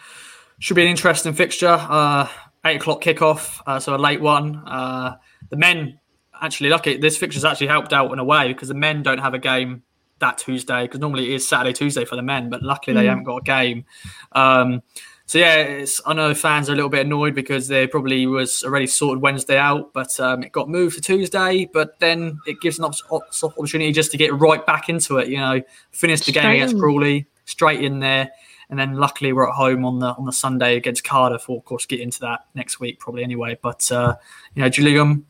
should 0.58 0.74
be 0.74 0.82
an 0.82 0.88
interesting 0.88 1.32
fixture. 1.32 1.78
Uh, 1.78 2.28
eight 2.66 2.76
o'clock 2.76 3.02
kickoff, 3.02 3.62
uh, 3.66 3.80
so 3.80 3.94
a 3.94 3.96
late 3.96 4.20
one. 4.20 4.56
Uh, 4.66 5.16
the 5.48 5.56
men 5.56 5.98
actually 6.40 6.68
lucky. 6.68 6.98
This 6.98 7.16
fixture's 7.16 7.44
actually 7.44 7.68
helped 7.68 7.92
out 7.92 8.12
in 8.12 8.18
a 8.18 8.24
way 8.24 8.48
because 8.48 8.68
the 8.68 8.74
men 8.74 9.02
don't 9.02 9.18
have 9.18 9.32
a 9.32 9.38
game 9.38 9.82
that 10.18 10.36
Tuesday 10.36 10.82
because 10.82 11.00
normally 11.00 11.30
it 11.30 11.36
is 11.36 11.48
Saturday 11.48 11.72
Tuesday 11.72 12.04
for 12.04 12.16
the 12.16 12.22
men, 12.22 12.50
but 12.50 12.62
luckily 12.62 12.94
mm. 12.94 13.00
they 13.00 13.06
haven't 13.06 13.24
got 13.24 13.36
a 13.36 13.42
game. 13.42 13.84
Um, 14.32 14.82
so 15.28 15.36
yeah, 15.36 15.84
I 16.06 16.14
know 16.14 16.32
fans 16.32 16.70
are 16.70 16.72
a 16.72 16.74
little 16.74 16.88
bit 16.88 17.04
annoyed 17.04 17.34
because 17.34 17.68
they 17.68 17.86
probably 17.86 18.26
was 18.26 18.64
already 18.64 18.86
sorted 18.86 19.20
Wednesday 19.20 19.58
out, 19.58 19.92
but 19.92 20.18
um, 20.18 20.42
it 20.42 20.52
got 20.52 20.70
moved 20.70 20.94
to 20.94 21.02
Tuesday. 21.02 21.68
But 21.70 22.00
then 22.00 22.40
it 22.46 22.62
gives 22.62 22.78
an 22.78 22.86
opportunity 22.86 23.92
just 23.92 24.10
to 24.12 24.16
get 24.16 24.32
right 24.32 24.64
back 24.64 24.88
into 24.88 25.18
it. 25.18 25.28
You 25.28 25.36
know, 25.36 25.60
finish 25.90 26.22
the 26.22 26.32
game 26.32 26.52
against 26.52 26.78
Crawley, 26.78 27.26
straight 27.44 27.84
in 27.84 27.98
there, 27.98 28.30
and 28.70 28.78
then 28.78 28.94
luckily 28.94 29.34
we're 29.34 29.46
at 29.46 29.54
home 29.54 29.84
on 29.84 29.98
the 29.98 30.14
on 30.14 30.24
the 30.24 30.32
Sunday 30.32 30.78
against 30.78 31.04
Cardiff. 31.04 31.46
We'll 31.46 31.58
of 31.58 31.64
course 31.66 31.84
get 31.84 32.00
into 32.00 32.20
that 32.20 32.46
next 32.54 32.80
week 32.80 32.98
probably 32.98 33.22
anyway. 33.22 33.58
But 33.60 33.92
uh, 33.92 34.14
you 34.54 34.62
know, 34.62 34.70
Gillingham, 34.70 35.26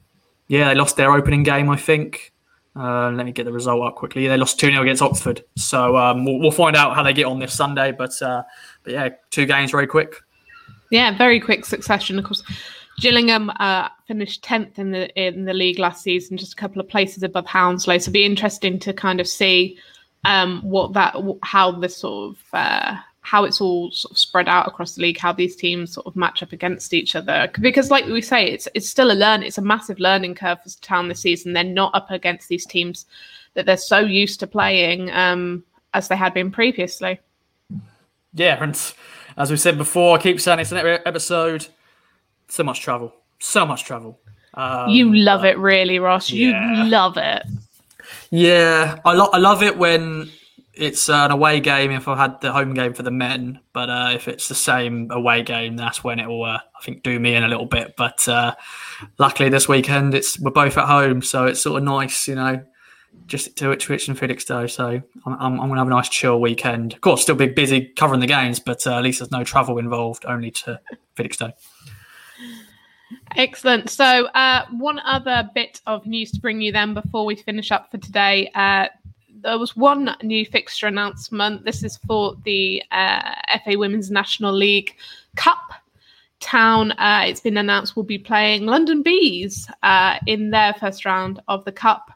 yeah, 0.46 0.68
they 0.68 0.76
lost 0.76 0.96
their 0.96 1.10
opening 1.10 1.42
game, 1.42 1.68
I 1.70 1.76
think. 1.76 2.32
Uh, 2.78 3.10
let 3.10 3.26
me 3.26 3.32
get 3.32 3.44
the 3.44 3.52
result 3.52 3.84
up 3.84 3.96
quickly. 3.96 4.28
They 4.28 4.36
lost 4.36 4.60
2 4.60 4.70
0 4.70 4.80
against 4.80 5.02
Oxford. 5.02 5.42
So 5.56 5.96
um, 5.96 6.24
we'll, 6.24 6.38
we'll, 6.38 6.50
find 6.52 6.76
out 6.76 6.94
how 6.94 7.02
they 7.02 7.12
get 7.12 7.26
on 7.26 7.40
this 7.40 7.52
Sunday. 7.52 7.90
But, 7.90 8.12
uh, 8.22 8.44
but 8.88 8.94
yeah, 8.94 9.08
two 9.28 9.44
games 9.44 9.70
very 9.70 9.86
quick. 9.86 10.16
Yeah, 10.90 11.14
very 11.16 11.40
quick 11.40 11.66
succession. 11.66 12.18
Of 12.18 12.24
course, 12.24 12.42
Gillingham 12.98 13.50
uh, 13.60 13.90
finished 14.06 14.42
10th 14.42 14.78
in 14.78 14.92
the 14.92 15.14
in 15.22 15.44
the 15.44 15.52
league 15.52 15.78
last 15.78 16.02
season, 16.02 16.38
just 16.38 16.54
a 16.54 16.56
couple 16.56 16.80
of 16.80 16.88
places 16.88 17.22
above 17.22 17.44
Hounslow. 17.44 17.98
So 17.98 18.08
it'll 18.08 18.12
be 18.14 18.24
interesting 18.24 18.78
to 18.78 18.94
kind 18.94 19.20
of 19.20 19.28
see 19.28 19.78
um, 20.24 20.62
what 20.62 20.94
that, 20.94 21.14
how 21.42 21.70
this 21.72 21.98
sort 21.98 22.30
of 22.30 22.38
uh, 22.54 22.96
how 23.20 23.44
it's 23.44 23.60
all 23.60 23.90
sort 23.90 24.12
of 24.12 24.16
spread 24.16 24.48
out 24.48 24.66
across 24.66 24.94
the 24.94 25.02
league, 25.02 25.18
how 25.18 25.34
these 25.34 25.54
teams 25.54 25.92
sort 25.92 26.06
of 26.06 26.16
match 26.16 26.42
up 26.42 26.52
against 26.52 26.94
each 26.94 27.14
other. 27.14 27.50
Because, 27.60 27.90
like 27.90 28.06
we 28.06 28.22
say, 28.22 28.46
it's 28.46 28.68
it's 28.74 28.88
still 28.88 29.12
a 29.12 29.12
learn. 29.12 29.42
It's 29.42 29.58
a 29.58 29.62
massive 29.62 30.00
learning 30.00 30.34
curve 30.34 30.62
for 30.62 30.70
Town 30.80 31.08
this 31.08 31.20
season. 31.20 31.52
They're 31.52 31.62
not 31.62 31.94
up 31.94 32.10
against 32.10 32.48
these 32.48 32.64
teams 32.64 33.04
that 33.52 33.66
they're 33.66 33.76
so 33.76 33.98
used 33.98 34.40
to 34.40 34.46
playing 34.46 35.10
um, 35.10 35.62
as 35.92 36.08
they 36.08 36.16
had 36.16 36.32
been 36.32 36.50
previously. 36.50 37.20
Yeah, 38.32 38.62
and 38.62 38.80
as 39.36 39.50
we 39.50 39.56
said 39.56 39.78
before, 39.78 40.18
I 40.18 40.22
keep 40.22 40.40
saying 40.40 40.60
it's 40.60 40.72
an 40.72 40.78
episode. 40.78 41.66
So 42.48 42.64
much 42.64 42.80
travel, 42.80 43.14
so 43.38 43.66
much 43.66 43.84
travel. 43.84 44.20
Um, 44.54 44.90
you 44.90 45.14
love 45.14 45.44
it, 45.44 45.58
really, 45.58 45.98
Ross. 45.98 46.30
Yeah. 46.30 46.84
You 46.84 46.90
love 46.90 47.16
it. 47.16 47.42
Yeah, 48.30 48.98
I, 49.04 49.12
lo- 49.12 49.30
I 49.32 49.38
love 49.38 49.62
it 49.62 49.76
when 49.76 50.30
it's 50.74 51.08
an 51.08 51.30
away 51.30 51.60
game 51.60 51.90
if 51.90 52.08
I 52.08 52.16
had 52.16 52.40
the 52.40 52.52
home 52.52 52.72
game 52.72 52.94
for 52.94 53.02
the 53.02 53.10
men, 53.10 53.60
but 53.72 53.90
uh, 53.90 54.10
if 54.14 54.28
it's 54.28 54.48
the 54.48 54.54
same 54.54 55.10
away 55.10 55.42
game, 55.42 55.76
that's 55.76 56.04
when 56.04 56.18
it 56.18 56.26
will, 56.26 56.44
uh, 56.44 56.58
I 56.58 56.84
think, 56.84 57.02
do 57.02 57.18
me 57.18 57.34
in 57.34 57.44
a 57.44 57.48
little 57.48 57.66
bit. 57.66 57.94
But 57.96 58.26
uh, 58.28 58.54
luckily, 59.18 59.48
this 59.48 59.68
weekend 59.68 60.14
it's 60.14 60.38
we're 60.38 60.50
both 60.50 60.78
at 60.78 60.86
home, 60.86 61.22
so 61.22 61.46
it's 61.46 61.60
sort 61.60 61.78
of 61.78 61.84
nice, 61.84 62.28
you 62.28 62.36
know, 62.36 62.62
just 63.26 63.56
to 63.56 63.72
Ipswich 63.72 64.08
and 64.08 64.18
Felixstowe. 64.18 64.66
So 64.70 65.02
I'm, 65.26 65.32
I'm, 65.34 65.60
I'm, 65.60 65.68
gonna 65.68 65.80
have 65.80 65.86
a 65.86 65.90
nice 65.90 66.08
chill 66.08 66.40
weekend. 66.40 66.94
Of 66.94 67.00
course, 67.00 67.22
still 67.22 67.34
be 67.34 67.46
busy 67.46 67.92
covering 67.96 68.20
the 68.20 68.26
games, 68.26 68.60
but 68.60 68.86
uh, 68.86 68.96
at 68.96 69.02
least 69.02 69.18
there's 69.20 69.30
no 69.30 69.44
travel 69.44 69.78
involved, 69.78 70.24
only 70.26 70.50
to 70.52 70.80
Felixstowe. 71.16 71.52
Excellent. 73.36 73.90
So, 73.90 74.26
uh, 74.28 74.66
one 74.72 75.00
other 75.00 75.48
bit 75.54 75.80
of 75.86 76.06
news 76.06 76.30
to 76.32 76.40
bring 76.40 76.60
you 76.60 76.72
then 76.72 76.94
before 76.94 77.24
we 77.24 77.36
finish 77.36 77.70
up 77.70 77.90
for 77.90 77.98
today. 77.98 78.50
Uh, 78.54 78.86
there 79.42 79.58
was 79.58 79.76
one 79.76 80.16
new 80.22 80.44
fixture 80.44 80.86
announcement. 80.86 81.64
This 81.64 81.82
is 81.82 81.96
for 82.06 82.34
the 82.44 82.82
uh, 82.90 83.34
FA 83.64 83.78
Women's 83.78 84.10
National 84.10 84.52
League 84.52 84.96
Cup. 85.36 85.72
Town, 86.40 86.92
uh, 86.92 87.24
it's 87.26 87.40
been 87.40 87.56
announced, 87.56 87.96
will 87.96 88.04
be 88.04 88.18
playing 88.18 88.66
London 88.66 89.02
Bees 89.02 89.68
uh, 89.82 90.18
in 90.26 90.50
their 90.50 90.72
first 90.74 91.04
round 91.04 91.40
of 91.48 91.64
the 91.64 91.72
Cup. 91.72 92.12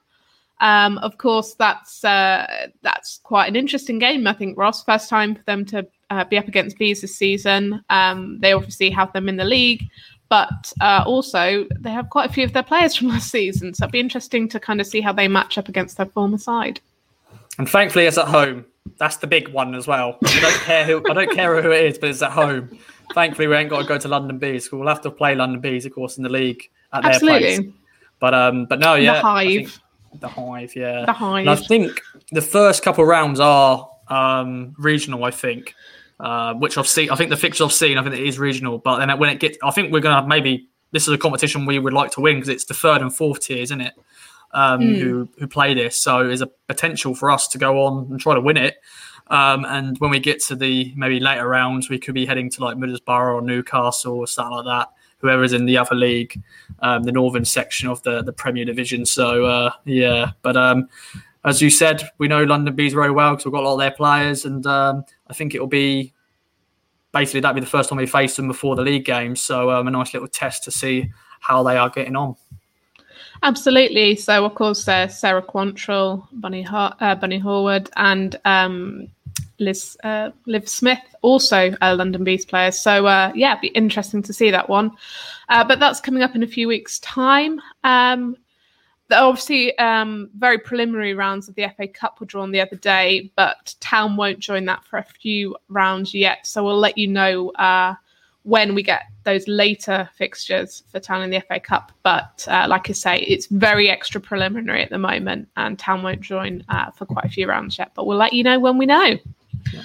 Um, 0.62 0.98
of 0.98 1.18
course, 1.18 1.55
that's 1.55 2.05
uh, 2.05 2.68
that's 2.83 3.18
quite 3.25 3.48
an 3.48 3.57
interesting 3.57 3.98
game. 3.98 4.27
I 4.29 4.33
think 4.33 4.57
Ross, 4.57 4.85
first 4.85 5.11
time 5.11 5.35
for 5.35 5.42
them 5.42 5.64
to 5.66 5.87
uh, 6.11 6.25
be 6.25 6.38
up 6.38 6.46
against 6.46 6.79
Bees 6.79 7.01
this 7.01 7.16
season. 7.16 7.85
Um, 7.90 8.38
they 8.40 8.53
obviously 8.53 8.88
have 8.90 9.12
them 9.12 9.29
in 9.29 9.37
the 9.37 9.44
league, 9.44 9.83
but 10.29 10.72
uh, 10.81 11.03
also 11.05 11.66
they 11.81 11.90
have 11.90 12.11
quite 12.11 12.31
a 12.31 12.33
few 12.33 12.44
of 12.44 12.53
their 12.53 12.62
players 12.62 12.94
from 12.96 13.09
last 13.09 13.31
season. 13.31 13.75
So 13.75 13.85
it'd 13.85 13.92
be 13.92 13.98
interesting 13.98 14.48
to 14.51 14.61
kind 14.61 14.81
of 14.81 14.87
see 14.87 15.01
how 15.01 15.12
they 15.12 15.27
match 15.27 15.59
up 15.59 15.68
against 15.68 15.96
their 15.96 16.07
former 16.07 16.38
side. 16.38 16.81
And 17.59 17.68
thankfully, 17.68 18.07
it's 18.07 18.16
at 18.18 18.29
home. 18.29 18.64
That's 18.98 19.16
the 19.16 19.27
big 19.27 19.48
one 19.48 19.75
as 19.75 19.88
well. 19.88 20.16
I 20.25 20.40
don't 20.40 20.61
care 20.61 20.85
who 20.85 21.11
I 21.11 21.14
don't 21.14 21.33
care 21.33 21.61
who 21.61 21.72
it 21.72 21.85
is, 21.87 21.98
but 21.98 22.11
it's 22.11 22.22
at 22.22 22.31
home. 22.31 22.79
Thankfully, 23.14 23.48
we 23.48 23.57
ain't 23.57 23.68
got 23.68 23.83
to 23.83 23.88
go 23.88 23.98
to 23.98 24.09
London 24.09 24.38
Bees. 24.38 24.70
We'll 24.70 24.87
have 24.87 25.01
to 25.03 25.11
play 25.11 25.35
London 25.35 25.61
Bees, 25.61 25.87
of 25.87 25.92
course, 25.92 26.18
in 26.18 26.22
the 26.22 26.29
league 26.29 26.70
at 26.92 27.05
Absolutely. 27.05 27.40
their 27.40 27.62
place. 27.62 27.72
But 28.20 28.35
um, 28.35 28.66
but 28.66 28.79
no, 28.79 28.94
yeah, 28.94 29.14
the 29.14 29.20
hive, 29.20 29.82
the 30.14 30.29
hive, 30.29 30.75
yeah, 30.77 31.05
the 31.07 31.12
hive. 31.12 31.40
And 31.40 31.51
I 31.51 31.57
think 31.57 32.01
the 32.31 32.42
first 32.42 32.83
couple 32.83 33.05
of 33.05 33.09
rounds 33.09 33.40
are 33.40 33.88
um 34.09 34.75
regional. 34.79 35.25
I 35.25 35.31
think, 35.31 35.75
uh, 36.20 36.55
which 36.55 36.79
I've 36.79 36.88
seen. 36.88 37.11
I 37.11 37.16
think 37.16 37.31
the 37.31 37.37
fixture 37.37 37.64
I've 37.64 37.72
seen, 37.72 37.98
I 37.98 38.03
think 38.03 38.14
it 38.14 38.27
is 38.27 38.38
regional. 38.38 38.79
But 38.79 38.98
then 38.98 39.18
when 39.18 39.31
it 39.31 39.40
gets, 39.40 39.59
I 39.62 39.70
think 39.70 39.92
we're 39.92 40.01
gonna 40.01 40.16
have 40.16 40.29
maybe 40.29 40.68
this 40.90 41.09
is 41.09 41.14
a 41.14 41.18
competition 41.18 41.66
we 41.66 41.79
would 41.79 41.92
like 41.92 42.11
to 42.12 42.20
win 42.20 42.37
because 42.37 42.48
it's 42.48 42.64
the 42.64 42.75
third 42.75 43.01
and 43.01 43.14
fourth 43.14 43.40
tier, 43.40 43.62
isn't 43.62 43.81
it? 43.81 43.94
um, 44.53 44.81
mm. 44.81 44.98
who 44.98 45.29
who 45.38 45.46
play 45.46 45.75
this. 45.75 45.96
So 45.96 46.27
there's 46.27 46.42
a 46.42 46.51
potential 46.68 47.14
for 47.14 47.31
us 47.31 47.48
to 47.48 47.59
go 47.59 47.83
on 47.85 48.11
and 48.11 48.20
try 48.20 48.35
to 48.35 48.40
win 48.40 48.57
it. 48.57 48.77
Um, 49.29 49.64
and 49.64 49.96
when 49.98 50.11
we 50.11 50.20
get 50.20 50.42
to 50.44 50.57
the 50.57 50.92
maybe 50.96 51.20
later 51.20 51.48
rounds, 51.48 51.88
we 51.88 51.98
could 51.98 52.14
be 52.14 52.27
heading 52.27 52.51
to 52.51 52.64
like 52.64 52.77
Middlesbrough 52.77 53.35
or 53.35 53.42
Newcastle 53.42 54.18
or 54.18 54.27
something 54.27 54.57
like 54.57 54.66
that. 54.66 54.88
Whoever's 55.22 55.52
in 55.52 55.66
the 55.66 55.78
other 55.78 55.94
league, 55.94 56.42
um, 56.80 57.04
the 57.04 57.12
northern 57.12 57.44
section 57.44 57.88
of 57.88 58.02
the 58.02 58.22
the 58.22 58.32
Premier 58.32 58.64
Division. 58.64 59.06
So 59.06 59.46
uh, 59.46 59.70
yeah, 59.85 60.32
but 60.42 60.56
um, 60.56 60.88
as 61.44 61.62
you 61.62 61.70
said, 61.70 62.02
we 62.18 62.28
know 62.28 62.44
London 62.44 62.74
Bees 62.74 62.92
very 62.92 63.11
well 63.11 63.30
because 63.30 63.46
we've 63.46 63.52
got 63.52 63.62
a 63.62 63.68
lot 63.68 63.74
of 63.74 63.80
their 63.80 63.92
players, 63.92 64.44
and 64.44 64.66
um, 64.66 65.04
I 65.28 65.32
think 65.32 65.54
it'll 65.54 65.66
be 65.66 66.12
basically 67.12 67.40
that'll 67.40 67.54
be 67.54 67.61
the 67.61 67.66
first 67.66 67.88
time 67.88 67.98
we 67.98 68.06
face 68.06 68.37
them 68.37 68.48
before 68.48 68.76
the 68.76 68.82
league 68.82 69.04
game. 69.04 69.37
So 69.37 69.70
um, 69.70 69.88
a 69.88 69.90
nice 69.90 70.12
little 70.12 70.28
test 70.28 70.64
to 70.64 70.70
see 70.70 71.11
how 71.40 71.62
they 71.62 71.76
are 71.76 71.90
getting 71.90 72.16
on. 72.16 72.37
Absolutely. 73.44 74.14
So, 74.14 74.44
of 74.44 74.54
course, 74.54 74.87
uh, 74.87 75.08
Sarah 75.08 75.42
Quantrill, 75.42 76.26
Bunny, 76.32 76.64
uh, 76.70 77.14
Bunny 77.16 77.40
Horwood, 77.40 77.90
and 77.96 78.37
um, 78.44 79.08
Liz 79.62 79.96
uh, 80.05 80.31
Liv 80.46 80.68
Smith, 80.68 81.01
also 81.22 81.75
a 81.81 81.94
London 81.94 82.25
Bees 82.25 82.44
player. 82.44 82.70
So 82.70 83.07
uh, 83.07 83.33
yeah, 83.35 83.53
it'd 83.53 83.62
be 83.62 83.68
interesting 83.68 84.22
to 84.22 84.33
see 84.33 84.51
that 84.51 84.68
one. 84.68 84.92
Uh, 85.48 85.64
but 85.64 85.81
that's 85.81 86.01
coming 86.01 86.22
up 86.22 86.35
in 86.35 86.42
a 86.42 86.46
few 86.46 86.68
weeks' 86.68 86.98
time. 87.01 87.61
Um, 87.85 88.37
obviously, 89.11 89.77
um, 89.79 90.31
very 90.37 90.59
preliminary 90.59 91.14
rounds 91.14 91.48
of 91.48 91.55
the 91.55 91.66
FA 91.77 91.87
Cup 91.88 92.20
were 92.20 92.27
drawn 92.27 92.51
the 92.51 92.61
other 92.61 92.77
day, 92.77 93.31
but 93.37 93.75
Town 93.81 94.16
won't 94.16 94.38
join 94.38 94.64
that 94.66 94.85
for 94.85 94.98
a 94.98 95.05
few 95.05 95.57
rounds 95.68 96.14
yet. 96.14 96.46
So 96.46 96.64
we'll 96.64 96.79
let 96.79 96.96
you 96.96 97.09
know 97.09 97.51
uh, 97.51 97.94
when 98.44 98.75
we 98.75 98.83
get 98.83 99.03
those 99.25 99.46
later 99.46 100.09
fixtures 100.14 100.83
for 100.88 100.98
Town 101.01 101.22
in 101.22 101.31
the 101.31 101.40
FA 101.40 101.61
Cup. 101.61 101.92
But 102.03 102.46
uh, 102.48 102.66
like 102.68 102.88
I 102.90 102.92
say, 102.92 103.18
it's 103.18 103.46
very 103.46 103.88
extra 103.88 104.20
preliminary 104.20 104.83
at 104.83 104.90
the 104.90 104.98
moment, 104.98 105.48
and 105.57 105.79
Town 105.79 106.03
won't 106.03 106.20
join 106.20 106.64
uh, 106.68 106.90
for 106.90 107.07
quite 107.07 107.25
a 107.25 107.29
few 107.31 107.48
rounds 107.48 107.79
yet. 107.79 107.92
But 107.94 108.07
we'll 108.07 108.18
let 108.18 108.33
you 108.33 108.42
know 108.42 108.59
when 108.59 108.79
we 108.79 108.87
know. 108.87 109.18
Yeah. 109.72 109.83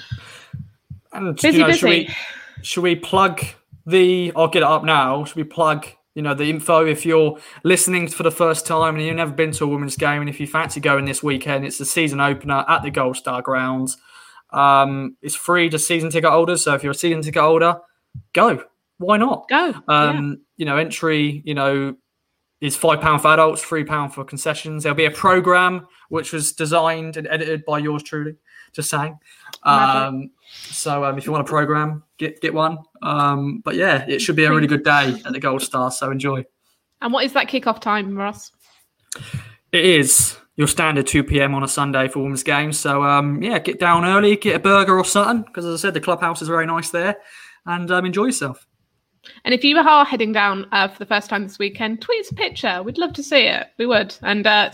And, 1.12 1.36
busy, 1.36 1.58
you 1.58 1.58
know, 1.58 1.66
busy. 1.68 1.78
Should 1.78 1.88
we, 1.88 2.14
should 2.62 2.82
we 2.82 2.96
plug 2.96 3.42
the? 3.86 4.32
I'll 4.36 4.48
get 4.48 4.62
it 4.62 4.68
up 4.68 4.84
now. 4.84 5.24
Should 5.24 5.36
we 5.36 5.44
plug? 5.44 5.86
You 6.14 6.22
know 6.22 6.34
the 6.34 6.50
info. 6.50 6.84
If 6.84 7.06
you're 7.06 7.38
listening 7.62 8.08
for 8.08 8.24
the 8.24 8.32
first 8.32 8.66
time 8.66 8.96
and 8.96 9.06
you've 9.06 9.14
never 9.14 9.30
been 9.32 9.52
to 9.52 9.64
a 9.64 9.68
women's 9.68 9.96
game, 9.96 10.20
and 10.20 10.28
if 10.28 10.40
you 10.40 10.48
fancy 10.48 10.80
going 10.80 11.04
this 11.04 11.22
weekend, 11.22 11.64
it's 11.64 11.78
the 11.78 11.84
season 11.84 12.20
opener 12.20 12.64
at 12.66 12.82
the 12.82 12.90
Gold 12.90 13.16
Star 13.16 13.40
Grounds. 13.40 13.96
Um, 14.50 15.16
it's 15.22 15.36
free 15.36 15.68
to 15.70 15.78
season 15.78 16.10
ticket 16.10 16.30
holders. 16.30 16.64
So 16.64 16.74
if 16.74 16.82
you're 16.82 16.90
a 16.90 16.94
season 16.94 17.22
ticket 17.22 17.40
holder, 17.40 17.78
go. 18.32 18.64
Why 18.96 19.16
not? 19.16 19.48
Go. 19.48 19.74
Um, 19.86 20.28
yeah. 20.28 20.34
You 20.56 20.64
know, 20.66 20.76
entry. 20.76 21.40
You 21.44 21.54
know, 21.54 21.94
is 22.60 22.76
five 22.76 23.00
pound 23.00 23.22
for 23.22 23.28
adults, 23.28 23.62
three 23.62 23.84
pound 23.84 24.12
for 24.12 24.24
concessions. 24.24 24.82
There'll 24.82 24.96
be 24.96 25.04
a 25.04 25.12
program 25.12 25.86
which 26.08 26.32
was 26.32 26.52
designed 26.52 27.16
and 27.16 27.28
edited 27.28 27.64
by 27.64 27.78
yours 27.78 28.02
truly. 28.02 28.34
Just 28.72 28.90
saying. 28.90 29.16
Um, 29.62 30.30
so 30.50 31.04
um, 31.04 31.18
if 31.18 31.26
you 31.26 31.32
want 31.32 31.42
a 31.42 31.48
program, 31.48 32.04
get 32.16 32.40
get 32.40 32.54
one. 32.54 32.78
Um, 33.02 33.60
but 33.64 33.74
yeah, 33.74 34.04
it 34.08 34.20
should 34.20 34.36
be 34.36 34.44
a 34.44 34.50
really 34.50 34.66
good 34.66 34.84
day 34.84 35.20
at 35.24 35.32
the 35.32 35.40
Gold 35.40 35.62
Star. 35.62 35.90
So 35.90 36.10
enjoy. 36.10 36.44
And 37.00 37.12
what 37.12 37.24
is 37.24 37.32
that 37.34 37.48
kickoff 37.48 37.80
time, 37.80 38.16
Ross? 38.16 38.52
It 39.72 39.84
is 39.84 40.36
your 40.56 40.66
standard 40.66 41.06
2 41.06 41.22
p.m. 41.24 41.54
on 41.54 41.62
a 41.62 41.68
Sunday 41.68 42.08
for 42.08 42.20
women's 42.20 42.42
games. 42.42 42.78
So 42.78 43.04
um, 43.04 43.42
yeah, 43.42 43.58
get 43.58 43.78
down 43.78 44.04
early, 44.04 44.36
get 44.36 44.56
a 44.56 44.58
burger 44.58 44.98
or 44.98 45.04
something 45.04 45.42
because 45.42 45.64
as 45.64 45.80
I 45.80 45.80
said, 45.80 45.94
the 45.94 46.00
clubhouse 46.00 46.42
is 46.42 46.48
very 46.48 46.66
nice 46.66 46.90
there 46.90 47.18
and 47.64 47.90
um, 47.90 48.04
enjoy 48.04 48.26
yourself. 48.26 48.66
And 49.44 49.54
if 49.54 49.64
you 49.64 49.76
are 49.76 50.04
heading 50.04 50.32
down 50.32 50.66
uh, 50.72 50.88
for 50.88 50.98
the 50.98 51.06
first 51.06 51.30
time 51.30 51.42
this 51.42 51.58
weekend, 51.58 52.00
tweet 52.00 52.20
us 52.20 52.30
a 52.30 52.34
picture. 52.34 52.82
We'd 52.82 52.98
love 52.98 53.12
to 53.14 53.22
see 53.22 53.42
it. 53.46 53.68
We 53.78 53.86
would. 53.86 54.14
And 54.22 54.46
uh, 54.46 54.70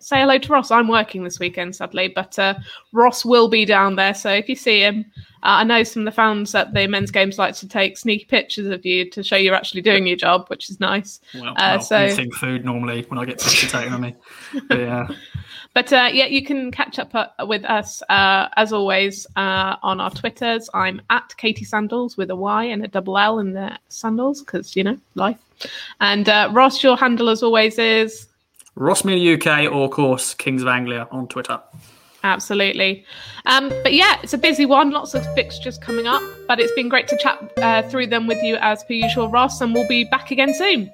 say 0.00 0.20
hello 0.20 0.38
to 0.38 0.52
Ross. 0.52 0.70
I'm 0.70 0.88
working 0.88 1.24
this 1.24 1.38
weekend, 1.38 1.76
sadly, 1.76 2.08
but 2.08 2.38
uh, 2.38 2.54
Ross 2.92 3.24
will 3.24 3.48
be 3.48 3.64
down 3.64 3.96
there. 3.96 4.14
So 4.14 4.30
if 4.30 4.48
you 4.48 4.56
see 4.56 4.80
him, 4.80 5.04
uh, 5.42 5.60
I 5.60 5.64
know 5.64 5.82
some 5.82 6.02
of 6.02 6.06
the 6.06 6.16
fans 6.16 6.54
at 6.54 6.74
the 6.74 6.86
men's 6.86 7.10
games 7.10 7.38
like 7.38 7.54
to 7.56 7.68
take 7.68 7.96
sneaky 7.96 8.24
pictures 8.24 8.66
of 8.66 8.84
you 8.84 9.08
to 9.10 9.22
show 9.22 9.36
you're 9.36 9.54
actually 9.54 9.82
doing 9.82 10.06
your 10.06 10.16
job, 10.16 10.48
which 10.48 10.70
is 10.70 10.80
nice. 10.80 11.20
Well, 11.34 11.50
uh, 11.50 11.54
well 11.56 11.80
so 11.80 12.06
eating 12.06 12.32
food 12.32 12.64
normally 12.64 13.02
when 13.08 13.18
I 13.18 13.24
get 13.24 13.40
pictures 13.40 13.72
taken 13.72 13.92
of 13.92 14.00
me. 14.00 14.16
But, 14.68 14.78
yeah. 14.78 15.08
But 15.76 15.92
uh, 15.92 16.08
yeah, 16.10 16.24
you 16.24 16.42
can 16.42 16.70
catch 16.70 16.98
up 16.98 17.14
uh, 17.14 17.26
with 17.46 17.62
us 17.66 18.02
uh, 18.08 18.48
as 18.56 18.72
always 18.72 19.26
uh, 19.36 19.76
on 19.82 20.00
our 20.00 20.08
Twitters. 20.08 20.70
I'm 20.72 21.02
at 21.10 21.36
Katie 21.36 21.66
Sandals 21.66 22.16
with 22.16 22.30
a 22.30 22.34
Y 22.34 22.64
and 22.64 22.82
a 22.82 22.88
double 22.88 23.18
L 23.18 23.40
in 23.40 23.52
the 23.52 23.78
sandals 23.90 24.40
because 24.40 24.74
you 24.74 24.82
know 24.82 24.96
life. 25.16 25.36
And 26.00 26.30
uh, 26.30 26.48
Ross, 26.50 26.82
your 26.82 26.96
handle 26.96 27.28
as 27.28 27.42
always 27.42 27.78
is 27.78 28.26
Rossmedia 28.78 29.36
UK 29.36 29.70
or 29.70 29.84
of 29.84 29.90
course 29.90 30.32
Kings 30.32 30.62
of 30.62 30.68
Anglia 30.68 31.08
on 31.10 31.28
Twitter. 31.28 31.60
Absolutely. 32.24 33.04
Um, 33.44 33.68
but 33.82 33.92
yeah, 33.92 34.18
it's 34.22 34.32
a 34.32 34.38
busy 34.38 34.64
one. 34.64 34.92
Lots 34.92 35.12
of 35.12 35.26
fixtures 35.34 35.76
coming 35.76 36.06
up. 36.06 36.22
But 36.48 36.58
it's 36.58 36.72
been 36.72 36.88
great 36.88 37.06
to 37.08 37.18
chat 37.18 37.52
uh, 37.58 37.82
through 37.82 38.06
them 38.06 38.26
with 38.26 38.42
you 38.42 38.56
as 38.62 38.82
per 38.84 38.94
usual, 38.94 39.28
Ross. 39.28 39.60
And 39.60 39.74
we'll 39.74 39.86
be 39.88 40.04
back 40.04 40.30
again 40.30 40.54
soon. 40.54 40.90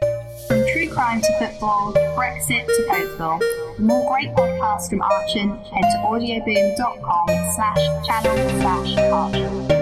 From 0.49 0.64
true 0.73 0.90
crime 0.90 1.21
to 1.21 1.38
football, 1.38 1.92
Brexit 2.16 2.66
to 2.66 2.87
Codeville. 2.90 3.62
For 3.76 3.82
more 3.82 4.12
great 4.12 4.28
podcasts 4.35 4.90
from 4.90 5.00
Archant, 5.00 5.66
head 5.66 5.82
to 5.82 5.98
audioboom.com 6.04 7.28
slash 7.54 8.06
channel 8.06 8.61
slash 8.61 8.96
Archant. 8.96 9.82